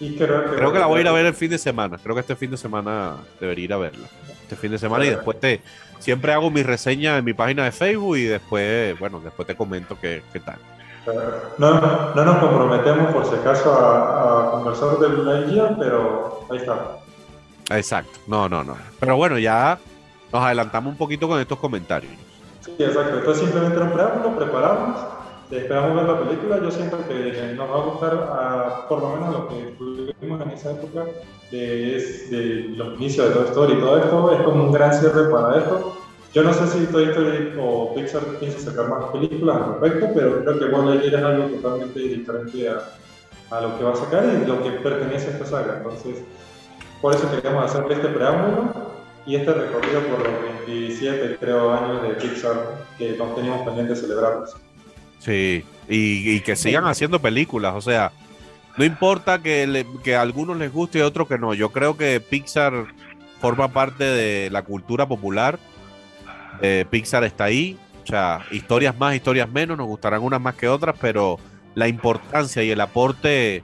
[0.00, 1.98] Y creo que, creo que la voy a ir a ver el fin de semana.
[2.02, 4.08] Creo que este fin de semana debería ir a verla.
[4.42, 5.60] Este fin de semana y después te.
[6.00, 9.96] Siempre hago mi reseña en mi página de Facebook y después, bueno, después te comento
[10.00, 10.58] qué, qué tal.
[11.58, 11.80] No,
[12.14, 16.98] no, nos comprometemos por si acaso a, a conversar del guía, pero ahí está.
[17.70, 18.76] Exacto, no, no, no.
[19.00, 19.78] Pero bueno, ya
[20.32, 22.12] nos adelantamos un poquito con estos comentarios.
[22.60, 23.18] Sí, exacto.
[23.18, 25.00] Entonces simplemente era un preámbulo, preparamos,
[25.50, 26.58] esperamos ver la película.
[26.60, 30.50] Yo siento que nos va a gustar, a, por lo menos lo que tuvimos en
[30.50, 31.04] esa época,
[31.50, 35.30] de, de los inicios de Toy Story y todo esto, es como un gran cierre
[35.30, 35.96] para esto.
[36.34, 40.44] Yo no sé si Toy Story o Pixar piensa sacar más películas al respecto, pero
[40.44, 44.24] creo que Buzz Lightyear es algo totalmente diferente a, a, lo que va a sacar
[44.42, 45.76] y lo que pertenece a esta saga.
[45.76, 46.24] Entonces,
[47.00, 48.72] por eso queríamos hacer este preámbulo
[49.26, 54.00] y este recorrido por los 27, creo, años de Pixar que nos teníamos pendiente de
[54.00, 54.44] celebrar.
[55.20, 58.10] Sí, y, que sigan haciendo películas, o sea,
[58.76, 61.54] no importa que, que a algunos les guste y a otros que no.
[61.54, 62.86] Yo creo que Pixar
[63.40, 65.60] forma parte de la cultura popular.
[66.90, 67.78] Pixar está ahí.
[68.02, 71.38] O sea, historias más, historias menos, nos gustarán unas más que otras, pero
[71.74, 73.62] la importancia y el aporte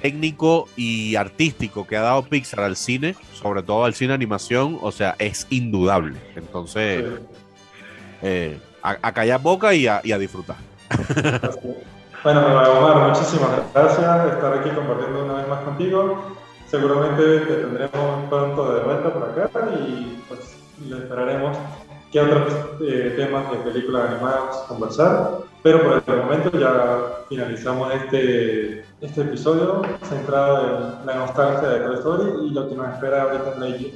[0.00, 4.92] técnico y artístico que ha dado Pixar al cine, sobre todo al cine animación, o
[4.92, 6.18] sea, es indudable.
[6.36, 7.04] Entonces,
[8.20, 10.56] eh, a, callar boca y a, disfrutar.
[12.24, 16.36] bueno, Omar, muchísimas gracias de estar aquí compartiendo una vez más contigo.
[16.68, 20.56] Seguramente te tendremos pronto de vuelta por acá y pues
[20.88, 21.56] le esperaremos
[22.12, 22.52] qué otros
[22.82, 25.38] eh, temas de películas animadas conversar.
[25.62, 31.94] Pero por el momento ya finalizamos este, este episodio centrado en la nostalgia de Toy
[31.94, 33.92] Story y lo que nos espera ahorita en Lightyear.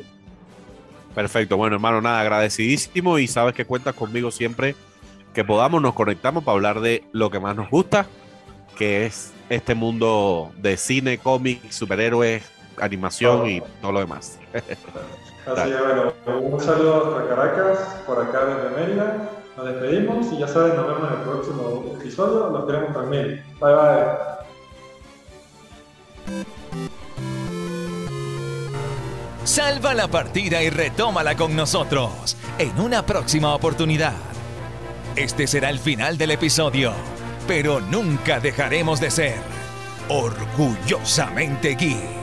[1.14, 4.76] Perfecto, bueno hermano, nada, agradecidísimo y sabes que cuentas conmigo siempre
[5.34, 8.06] que podamos, nos conectamos para hablar de lo que más nos gusta,
[8.76, 12.44] que es este mundo de cine, cómics, superhéroes,
[12.80, 14.38] animación y todo lo demás.
[15.46, 19.30] Así es, bueno, un saludo hasta Caracas, por acá desde Mérida.
[19.56, 22.50] Nos despedimos y ya saben, nos vemos en el próximo episodio.
[22.50, 23.44] Los queremos también.
[23.60, 24.36] Bye bye.
[29.44, 34.14] Salva la partida y retómala con nosotros en una próxima oportunidad.
[35.14, 36.92] Este será el final del episodio,
[37.46, 39.36] pero nunca dejaremos de ser
[40.08, 42.15] orgullosamente geek.